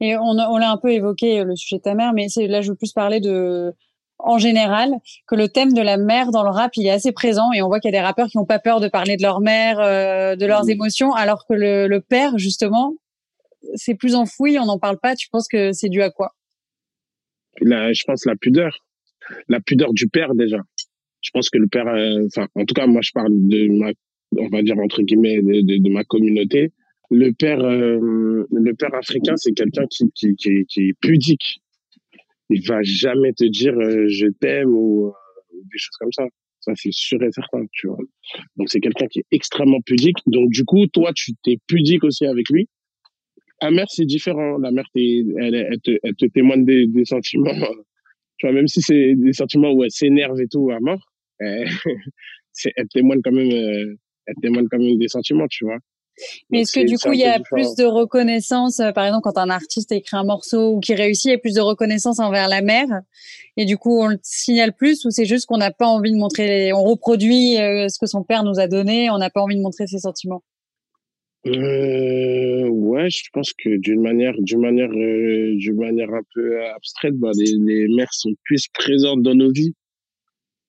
Et 0.01 0.17
on, 0.17 0.31
on 0.31 0.57
l'a 0.59 0.71
un 0.71 0.77
peu 0.77 0.93
évoqué, 0.93 1.45
le 1.45 1.57
sujet 1.57 1.77
de 1.79 1.83
ta 1.83 1.95
mère, 1.95 2.13
mais 2.13 2.29
c'est 2.29 2.47
là, 2.47 2.63
je 2.63 2.71
veux 2.71 2.77
plus 2.77 2.93
parler 2.93 3.21
de, 3.21 3.73
en 4.19 4.39
général, 4.39 4.95
que 5.27 5.35
le 5.35 5.49
thème 5.49 5.73
de 5.73 5.83
la 5.83 5.97
mère 5.99 6.31
dans 6.31 6.43
le 6.43 6.51
rap, 6.51 6.73
il 6.77 6.87
est 6.87 6.91
assez 6.91 7.13
présent 7.13 7.53
et 7.53 7.63
on 7.63 7.69
voit 7.69 7.81
qu'il 7.81 7.93
y 7.93 7.95
a 7.95 7.99
des 8.01 8.05
rappeurs 8.05 8.29
qui 8.29 8.39
n'ont 8.39 8.47
pas 8.47 8.59
peur 8.59 8.81
de 8.81 8.89
parler 8.89 9.17
de 9.17 9.23
leur 9.23 9.41
mère, 9.41 9.79
euh, 9.81 10.37
de 10.37 10.47
leurs 10.47 10.65
Mhm. 10.65 10.71
émotions, 10.71 11.13
alors 11.13 11.45
que 11.47 11.55
le, 11.55 11.87
le 11.87 12.01
père, 12.01 12.39
justement, 12.39 12.95
c'est 13.75 13.95
plus 13.95 14.15
enfoui, 14.15 14.59
on 14.59 14.65
n'en 14.67 14.79
parle 14.79 14.99
pas. 14.99 15.15
Tu 15.17 15.29
penses 15.29 15.49
que 15.49 15.73
c'est 15.73 15.89
dû 15.89 16.03
à 16.03 16.11
quoi? 16.11 16.35
La, 17.61 17.93
je 17.93 18.03
pense 18.07 18.25
la 18.27 18.37
pudeur, 18.37 18.79
la 19.49 19.61
pudeur 19.61 19.93
du 19.93 20.09
père 20.09 20.35
déjà. 20.35 20.59
Je 21.23 21.31
pense 21.33 21.51
que 21.51 21.59
le 21.59 21.67
père, 21.67 21.89
euh, 21.89 22.27
enfin, 22.27 22.47
en 22.55 22.65
tout 22.65 22.75
cas, 22.75 22.87
moi, 22.87 23.01
je 23.03 23.11
parle 23.13 23.31
de 23.33 23.69
ma, 23.69 23.91
on 24.39 24.49
va 24.49 24.63
dire 24.63 24.79
entre 24.79 25.03
guillemets, 25.03 25.39
de, 25.43 25.61
de, 25.63 25.83
de 25.83 25.91
ma 25.91 26.05
communauté. 26.05 26.73
Le 27.11 27.33
père, 27.33 27.61
euh, 27.61 28.47
le 28.51 28.73
père 28.75 28.95
africain, 28.95 29.35
c'est 29.37 29.53
quelqu'un 29.53 29.87
qui, 29.89 30.11
qui, 30.15 30.35
qui, 30.37 30.65
qui 30.67 30.89
est 30.89 30.95
pudique. 31.01 31.61
Il 32.51 32.67
va 32.67 32.83
jamais 32.83 33.33
te 33.33 33.45
dire 33.45 33.75
euh, 33.75 34.07
je 34.09 34.27
t'aime 34.41 34.71
ou, 34.71 35.09
euh, 35.09 35.13
des 35.53 35.79
choses 35.79 35.97
comme 35.99 36.13
ça. 36.13 36.27
Ça, 36.61 36.73
c'est 36.75 36.93
sûr 36.93 37.23
et 37.23 37.31
certain, 37.31 37.65
tu 37.73 37.87
vois. 37.87 37.99
Donc, 38.57 38.69
c'est 38.69 38.81
quelqu'un 38.81 39.07
qui 39.07 39.21
est 39.21 39.27
extrêmement 39.31 39.81
pudique. 39.85 40.17
Donc, 40.27 40.51
du 40.51 40.65
coup, 40.65 40.87
toi, 40.89 41.13
tu 41.15 41.33
t'es 41.45 41.59
pudique 41.67 42.03
aussi 42.03 42.27
avec 42.27 42.49
lui. 42.51 42.69
La 43.63 43.71
mère, 43.71 43.87
c'est 43.89 44.05
différent. 44.05 44.59
La 44.59 44.71
mère, 44.71 44.87
elle, 44.95 45.55
elle, 45.55 45.81
te, 45.81 45.93
elle 46.03 46.31
témoigne 46.33 46.65
des, 46.65 47.05
sentiments. 47.05 47.55
Tu 48.39 48.47
vois, 48.47 48.55
même 48.55 48.67
si 48.67 48.81
c'est 48.83 49.15
des 49.15 49.33
sentiments 49.33 49.73
où 49.73 49.83
elle 49.85 49.91
s'énerve 49.91 50.41
et 50.41 50.49
tout 50.49 50.71
à 50.71 50.79
mort, 50.81 51.01
euh, 51.43 51.65
c'est- 52.53 52.73
elle 52.77 52.89
témoigne 52.89 53.21
quand 53.23 53.33
même, 53.33 53.51
euh, 53.51 53.95
elle 54.27 54.35
témoigne 54.43 54.67
quand 54.69 54.79
même 54.79 54.99
des 54.99 55.09
sentiments, 55.09 55.47
tu 55.49 55.65
vois. 55.65 55.79
Mais 56.51 56.61
est-ce 56.61 56.73
que 56.73 56.87
du 56.87 56.99
coup, 56.99 57.13
il 57.13 57.21
y 57.21 57.25
a 57.25 57.41
plus 57.41 57.75
de 57.75 57.85
reconnaissance, 57.85 58.81
euh, 58.81 58.93
par 58.93 59.05
exemple, 59.05 59.23
quand 59.25 59.39
un 59.39 59.51
artiste 59.51 59.93
écrit 59.93 60.17
un 60.17 60.25
morceau 60.25 60.75
ou 60.75 60.81
qui 60.81 60.95
réussit, 60.95 61.27
il 61.27 61.31
y 61.31 61.35
a 61.35 61.39
plus 61.39 61.55
de 61.55 61.61
reconnaissance 61.61 62.19
envers 62.19 62.49
la 62.49 62.63
mère 62.63 62.89
et 63.57 63.65
du 63.65 63.79
coup, 63.79 64.01
on 64.01 64.09
le 64.09 64.19
signale 64.23 64.75
plus 64.75 65.05
ou 65.05 65.11
c'est 65.11 65.25
juste 65.25 65.47
qu'on 65.47 65.57
n'a 65.57 65.71
pas 65.71 65.87
envie 65.87 66.13
de 66.13 66.17
montrer, 66.17 66.73
on 66.73 66.83
reproduit 66.83 67.59
euh, 67.59 67.89
ce 67.89 67.99
que 67.99 68.07
son 68.07 68.23
père 68.23 68.45
nous 68.45 68.61
a 68.61 68.69
donné, 68.69 69.11
on 69.11 69.19
n'a 69.19 69.31
pas 69.31 69.41
envie 69.41 69.57
de 69.57 69.63
montrer 69.63 69.87
ses 69.87 69.99
sentiments? 69.99 70.43
Euh, 71.47 72.69
ouais, 72.69 73.09
je 73.09 73.29
pense 73.33 73.53
que 73.53 73.79
d'une 73.79 74.03
manière, 74.03 74.35
d'une 74.39 74.61
manière, 74.61 74.91
euh, 74.91 75.55
d'une 75.57 75.77
manière 75.77 76.13
un 76.13 76.23
peu 76.35 76.65
abstraite, 76.75 77.15
bah, 77.15 77.31
les, 77.35 77.53
les 77.59 77.95
mères 77.95 78.13
sont 78.13 78.33
plus 78.45 78.67
présentes 78.75 79.23
dans 79.23 79.35
nos 79.35 79.51
vies, 79.53 79.73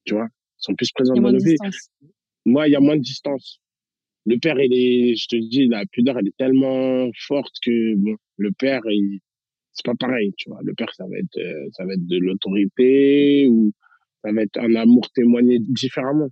tu 0.06 0.14
vois, 0.14 0.28
sont 0.58 0.76
plus 0.76 0.92
présentes 0.92 1.20
dans 1.20 1.32
nos 1.32 1.40
vies. 1.40 1.58
Moi, 2.46 2.68
il 2.68 2.72
y 2.72 2.76
a 2.76 2.80
moins 2.80 2.96
de 2.96 3.02
distance. 3.02 3.60
Le 4.28 4.38
père, 4.40 4.60
il 4.60 4.74
est, 4.74 5.16
je 5.16 5.28
te 5.28 5.38
dis, 5.38 5.68
la 5.68 5.86
pudeur, 5.86 6.18
elle 6.20 6.28
est 6.28 6.38
tellement 6.38 7.10
forte 7.18 7.54
que 7.64 7.96
bon, 7.96 8.18
le 8.36 8.52
père, 8.52 8.82
il, 8.88 9.20
c'est 9.72 9.86
pas 9.86 9.96
pareil, 9.96 10.34
tu 10.38 10.50
vois. 10.50 10.60
Le 10.64 10.74
père, 10.74 10.94
ça 10.94 11.06
va 11.06 11.18
être, 11.18 11.38
euh, 11.38 11.70
ça 11.72 11.86
va 11.86 11.94
être 11.94 12.06
de 12.06 12.18
l'autorité 12.18 13.48
ou 13.48 13.72
ça 14.26 14.34
va 14.34 14.42
être 14.42 14.60
un 14.60 14.76
amour 14.76 15.10
témoigné 15.16 15.60
différemment. 15.60 16.28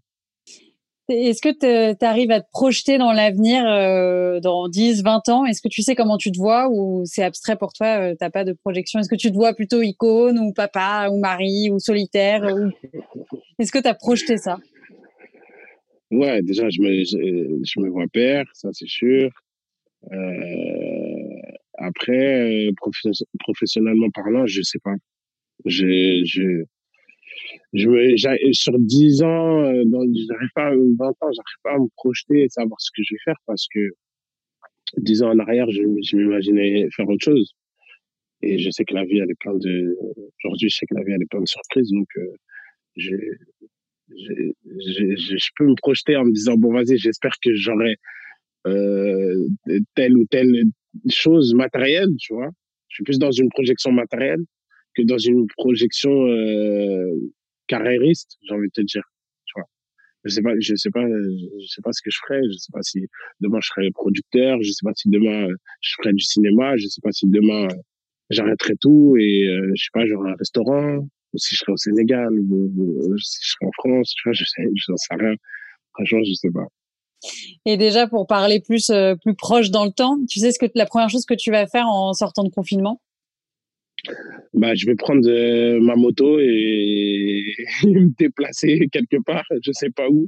Est-ce 1.08 1.41
que 1.41 1.95
tu 1.97 2.05
arrives 2.05 2.31
à 2.31 2.41
te 2.41 2.49
projeter 2.51 2.97
dans 2.97 3.13
l'avenir 3.13 3.63
euh, 3.65 4.41
dans 4.41 4.67
10, 4.67 5.03
20 5.03 5.29
ans? 5.29 5.45
Est-ce 5.45 5.62
que 5.62 5.69
tu 5.69 5.81
sais 5.81 5.95
comment 5.95 6.17
tu 6.17 6.31
te 6.31 6.38
vois 6.38 6.67
ou 6.69 7.03
c'est 7.05 7.23
abstrait 7.23 7.55
pour 7.55 7.71
toi 7.71 8.01
euh, 8.01 8.15
T'as 8.19 8.29
pas 8.29 8.43
de 8.43 8.53
projection? 8.53 8.99
Est-ce 8.99 9.10
que 9.10 9.15
tu 9.15 9.29
te 9.31 9.36
vois 9.36 9.53
plutôt 9.53 9.81
icône 9.81 10.38
ou 10.39 10.51
papa 10.51 11.08
ou 11.12 11.17
mari 11.17 11.69
ou 11.69 11.79
solitaire 11.79 12.43
ou... 12.43 12.71
Est-ce 13.60 13.71
que 13.71 13.79
tu 13.79 13.88
as 13.88 13.93
projeté 13.93 14.38
ça? 14.38 14.58
Ouais, 16.12 16.41
déjà, 16.44 16.70
je 16.70 16.82
me, 16.82 17.04
je, 17.04 17.80
me 17.80 17.89
vois 17.89 18.06
père, 18.08 18.46
ça 18.54 18.70
c'est 18.74 18.88
sûr. 18.88 19.32
Euh, 20.12 21.41
après, 21.78 22.70
professionnellement 23.39 24.10
parlant, 24.12 24.46
je 24.46 24.62
sais 24.62 24.80
pas. 24.84 24.94
Je, 25.65 26.22
je, 26.26 26.63
je 27.74 27.89
me, 27.89 28.54
sur 28.54 28.78
10 28.80 29.24
ans, 29.24 29.62
euh, 29.63 29.84
j'arrive 30.28 30.50
pas, 30.56 30.72
20 30.72 31.10
ans, 31.10 31.15
j'arrive 31.22 31.62
pas 31.63 31.74
à 31.74 31.80
me 31.80 31.88
projeter 31.96 32.44
et 32.44 32.50
savoir 32.50 32.80
ce 32.80 32.91
que 32.96 33.04
je 33.04 33.15
vais 33.15 33.20
faire 33.26 33.38
parce 33.48 33.68
que 33.74 33.80
10 34.98 35.24
ans 35.24 35.32
en 35.32 35.39
arrière, 35.39 35.70
je, 35.72 35.82
je 36.04 36.18
m'imaginais 36.18 36.88
faire 36.91 37.10
autre 37.10 37.24
chose. 37.24 37.54
Et 38.41 38.60
je 38.60 38.70
sais 38.70 38.86
que 38.86 38.94
la 38.94 39.06
vie, 39.06 39.20
elle 39.20 39.32
est 39.32 39.39
plein 39.39 39.56
de, 39.56 39.98
aujourd'hui, 40.44 40.70
je 40.70 40.78
sais 40.78 40.86
que 40.86 40.96
la 40.96 41.04
vie, 41.04 41.13
elle 41.13 41.24
est 41.24 41.30
plein 41.30 41.41
de 41.41 41.48
surprises. 41.48 41.91
Donc, 41.91 42.08
euh, 42.18 42.28
je, 42.96 43.15
je, 44.10 44.34
je, 44.65 45.38
je, 45.38 45.50
peux 45.58 45.65
me 45.65 45.76
projeter 45.76 46.15
en 46.15 46.26
me 46.26 46.32
disant, 46.32 46.56
bon, 46.56 46.74
vas-y, 46.74 46.98
j'espère 46.98 47.34
que 47.44 47.54
j'aurai, 47.56 47.96
euh, 48.68 49.48
telle 49.96 50.18
ou 50.18 50.26
telle 50.26 50.52
chose 51.10 51.54
matérielle, 51.54 52.10
tu 52.20 52.34
vois. 52.34 52.50
Je 52.89 52.96
suis 52.96 53.04
plus 53.04 53.20
dans 53.20 53.32
une 53.32 53.50
projection 53.50 53.91
matérielle 53.91 54.41
que 54.96 55.04
dans 55.04 55.18
une 55.18 55.48
projection 55.58 56.28
euh, 56.28 57.13
carriériste, 57.68 58.38
j'ai 58.44 58.54
envie 58.54 58.68
de 58.68 58.74
te 58.74 58.82
dire. 58.82 59.04
Tu 59.46 59.54
vois. 59.56 59.65
Je 60.24 60.30
sais 60.30 60.41
pas, 60.41 60.54
je 60.60 60.76
sais 60.76 60.89
pas, 60.89 61.06
je 61.06 61.68
sais 61.68 61.82
pas 61.84 61.91
ce 61.91 62.02
que 62.02 62.10
je 62.10 62.18
ferais. 62.26 62.41
Je 62.44 62.58
sais 62.58 62.72
pas 62.72 62.82
si 62.82 63.06
demain 63.41 63.60
je 63.62 63.68
serai 63.68 63.91
producteur. 63.91 64.58
Je 64.62 64.72
sais 64.72 64.84
pas 64.84 64.94
si 64.96 65.10
demain 65.10 65.48
je 65.82 65.96
ferai 65.98 66.13
du 66.13 66.24
cinéma. 66.24 66.78
Je 66.78 66.88
sais 66.88 67.02
pas 67.02 67.12
si 67.12 67.28
demain 67.28 67.68
j'arrêterai 68.30 68.76
tout 68.78 69.15
et 69.20 69.48
euh, 69.48 69.72
je 69.76 69.84
sais 69.84 69.89
pas, 69.94 70.06
j'aurai 70.06 70.32
un 70.32 70.36
restaurant. 70.36 71.08
Ou 71.36 71.38
si 71.38 71.56
je 71.56 71.60
serai 71.60 71.74
au 71.74 71.78
Sénégal, 71.78 72.32
ou, 72.39 73.17
si 73.17 73.39
je 73.41 73.50
serai 73.50 73.65
en 73.65 73.71
France, 73.74 74.13
tu 74.15 74.21
vois, 74.28 74.34
je 74.34 74.45
sais, 74.45 74.63
je 74.74 74.93
sais 74.95 75.15
rien. 75.15 75.36
Franchement, 75.93 76.24
je 76.26 76.34
sais 76.34 76.52
pas. 76.52 76.67
Et 77.65 77.78
déjà 77.78 78.08
pour 78.08 78.28
parler 78.28 78.62
plus 78.62 78.89
euh, 78.89 79.15
plus 79.15 79.36
proche 79.36 79.69
dans 79.69 79.86
le 79.86 79.91
temps, 79.91 80.17
tu 80.30 80.39
sais 80.39 80.52
ce 80.52 80.60
que 80.60 80.65
la 80.76 80.86
première 80.86 81.10
chose 81.10 81.26
que 81.26 81.34
tu 81.34 81.52
vas 81.52 81.67
faire 81.67 81.88
en 81.88 82.13
sortant 82.13 82.43
de 82.43 82.50
confinement? 82.50 83.02
Bah, 84.54 84.76
je 84.76 84.86
vais 84.86 84.95
prendre 84.95 85.28
euh, 85.28 85.80
ma 85.82 85.95
moto 85.95 86.39
et, 86.39 87.43
me 87.84 88.15
déplacer 88.17 88.88
quelque 88.91 89.21
part, 89.26 89.45
je 89.63 89.71
sais 89.71 89.89
pas 89.89 90.08
où. 90.10 90.28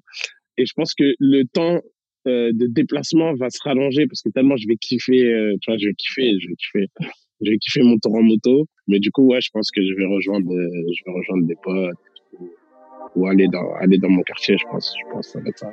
Et 0.57 0.65
je 0.65 0.73
pense 0.75 0.93
que 0.93 1.13
le 1.19 1.43
temps 1.43 1.81
euh, 2.27 2.51
de 2.53 2.67
déplacement 2.67 3.33
va 3.35 3.49
se 3.49 3.59
rallonger 3.63 4.07
parce 4.07 4.21
que 4.21 4.29
tellement 4.29 4.57
je 4.57 4.67
vais 4.67 4.75
kiffer, 4.75 5.23
euh, 5.25 5.55
tu 5.61 5.71
vois, 5.71 5.77
je 5.77 5.87
vais 5.87 5.93
kiffer, 5.93 6.33
je 6.39 6.47
vais 6.49 6.55
kiffer, 6.55 6.87
je 7.41 7.51
vais 7.51 7.57
kiffer 7.57 7.83
mon 7.83 7.97
tour 7.97 8.15
en 8.15 8.23
moto. 8.23 8.65
Mais 8.87 8.99
du 8.99 9.11
coup, 9.11 9.27
ouais, 9.27 9.41
je 9.41 9.49
pense 9.51 9.69
que 9.71 9.81
je 9.81 9.93
vais 9.95 10.05
rejoindre, 10.05 10.49
je 10.49 11.03
vais 11.05 11.11
rejoindre 11.11 11.45
des 11.45 11.55
potes 11.61 11.95
ou, 13.15 13.27
aller 13.27 13.47
dans, 13.47 13.73
aller 13.75 13.97
dans 13.97 14.09
mon 14.09 14.21
quartier, 14.23 14.57
je 14.57 14.65
pense, 14.69 14.93
je 14.99 15.11
pense 15.11 15.27
ça 15.29 15.39
va 15.39 15.49
être 15.49 15.59
ça. 15.59 15.71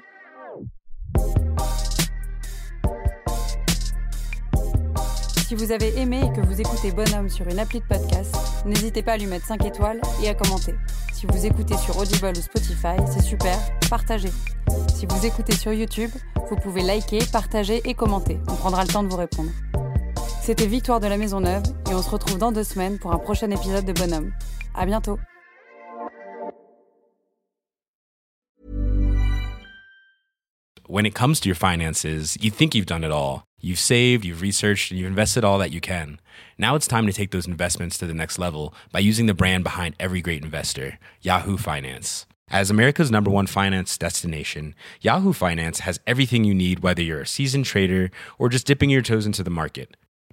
Si 5.47 5.55
vous 5.55 5.73
avez 5.73 5.97
aimé 5.99 6.21
et 6.25 6.35
que 6.35 6.45
vous 6.45 6.59
écoutez 6.59 6.91
Bonhomme 6.91 7.29
sur 7.29 7.47
une 7.47 7.59
appli 7.59 7.81
de 7.81 7.85
podcast, 7.85 8.35
n'hésitez 8.67 9.03
pas 9.03 9.13
à 9.13 9.19
lui 9.19 9.27
mettre 9.27 9.45
5 9.45 9.65
étoiles 9.67 10.01
et 10.23 10.29
à 10.29 10.35
commenter. 10.35 10.73
Si 11.13 11.27
vous 11.27 11.47
écoutez 11.47 11.77
sur 11.77 11.99
Audible 11.99 12.33
ou 12.37 12.41
Spotify, 12.41 12.97
c'est 13.07 13.23
super, 13.23 13.57
partagez. 13.91 14.31
Si 14.95 15.07
vous 15.07 15.27
écoutez 15.27 15.53
sur 15.53 15.73
YouTube, 15.73 16.11
vous 16.49 16.57
pouvez 16.57 16.83
liker, 16.83 17.19
partager 17.31 17.83
et 17.85 17.95
commenter. 17.95 18.39
On 18.49 18.55
prendra 18.55 18.83
le 18.83 18.89
temps 18.89 19.03
de 19.03 19.09
vous 19.09 19.19
répondre. 19.19 19.51
C'était 20.45 20.67
Victoire 20.67 21.01
de 21.01 21.07
la 21.07 21.17
Maison 21.17 21.41
Neuve 21.41 21.63
et 21.91 21.95
on 21.95 22.03
se 22.03 22.11
retrouve 22.11 22.37
dans 22.37 22.53
deux 22.53 22.65
semaines 22.65 22.99
pour 22.99 23.13
un 23.13 23.19
prochain 23.19 23.51
épisode 23.51 23.87
de 23.87 23.95
Bonhomme. 23.95 24.31
À 24.75 24.85
bientôt. 24.85 25.19
When 30.87 31.07
it 31.07 31.15
comes 31.15 31.41
to 31.41 31.49
your 31.49 31.57
finances, 31.57 32.37
you 32.43 32.51
think 32.51 32.75
you've 32.75 32.85
done 32.85 33.05
it 33.05 33.11
all. 33.11 33.45
You've 33.59 33.79
saved, 33.79 34.27
you've 34.27 34.43
researched, 34.43 34.91
and 34.91 35.01
you've 35.01 35.09
invested 35.09 35.45
all 35.45 35.59
that 35.61 35.73
you 35.73 35.81
can. 35.81 36.21
Now 36.59 36.75
it's 36.75 36.87
time 36.87 37.07
to 37.07 37.13
take 37.15 37.31
those 37.31 37.47
investments 37.47 37.97
to 37.97 38.07
the 38.07 38.13
next 38.13 38.39
level 38.39 38.75
by 38.93 38.99
using 38.99 39.25
the 39.25 39.33
brand 39.33 39.65
behind 39.65 39.95
every 39.99 40.21
great 40.21 40.45
investor, 40.45 40.99
Yahoo 41.23 41.57
Finance. 41.57 42.27
As 42.51 42.69
America's 42.69 43.11
number 43.11 43.31
one 43.31 43.47
finance 43.47 43.97
destination, 43.97 44.75
Yahoo 45.01 45.33
Finance 45.33 45.81
has 45.81 46.01
everything 46.07 46.45
you 46.45 46.53
need, 46.55 46.81
whether 46.81 47.01
you're 47.01 47.23
a 47.23 47.27
seasoned 47.27 47.65
trader 47.65 48.11
or 48.39 48.51
just 48.51 48.67
dipping 48.67 48.91
your 48.91 49.01
toes 49.01 49.25
into 49.25 49.43
the 49.43 49.49
market. 49.49 49.97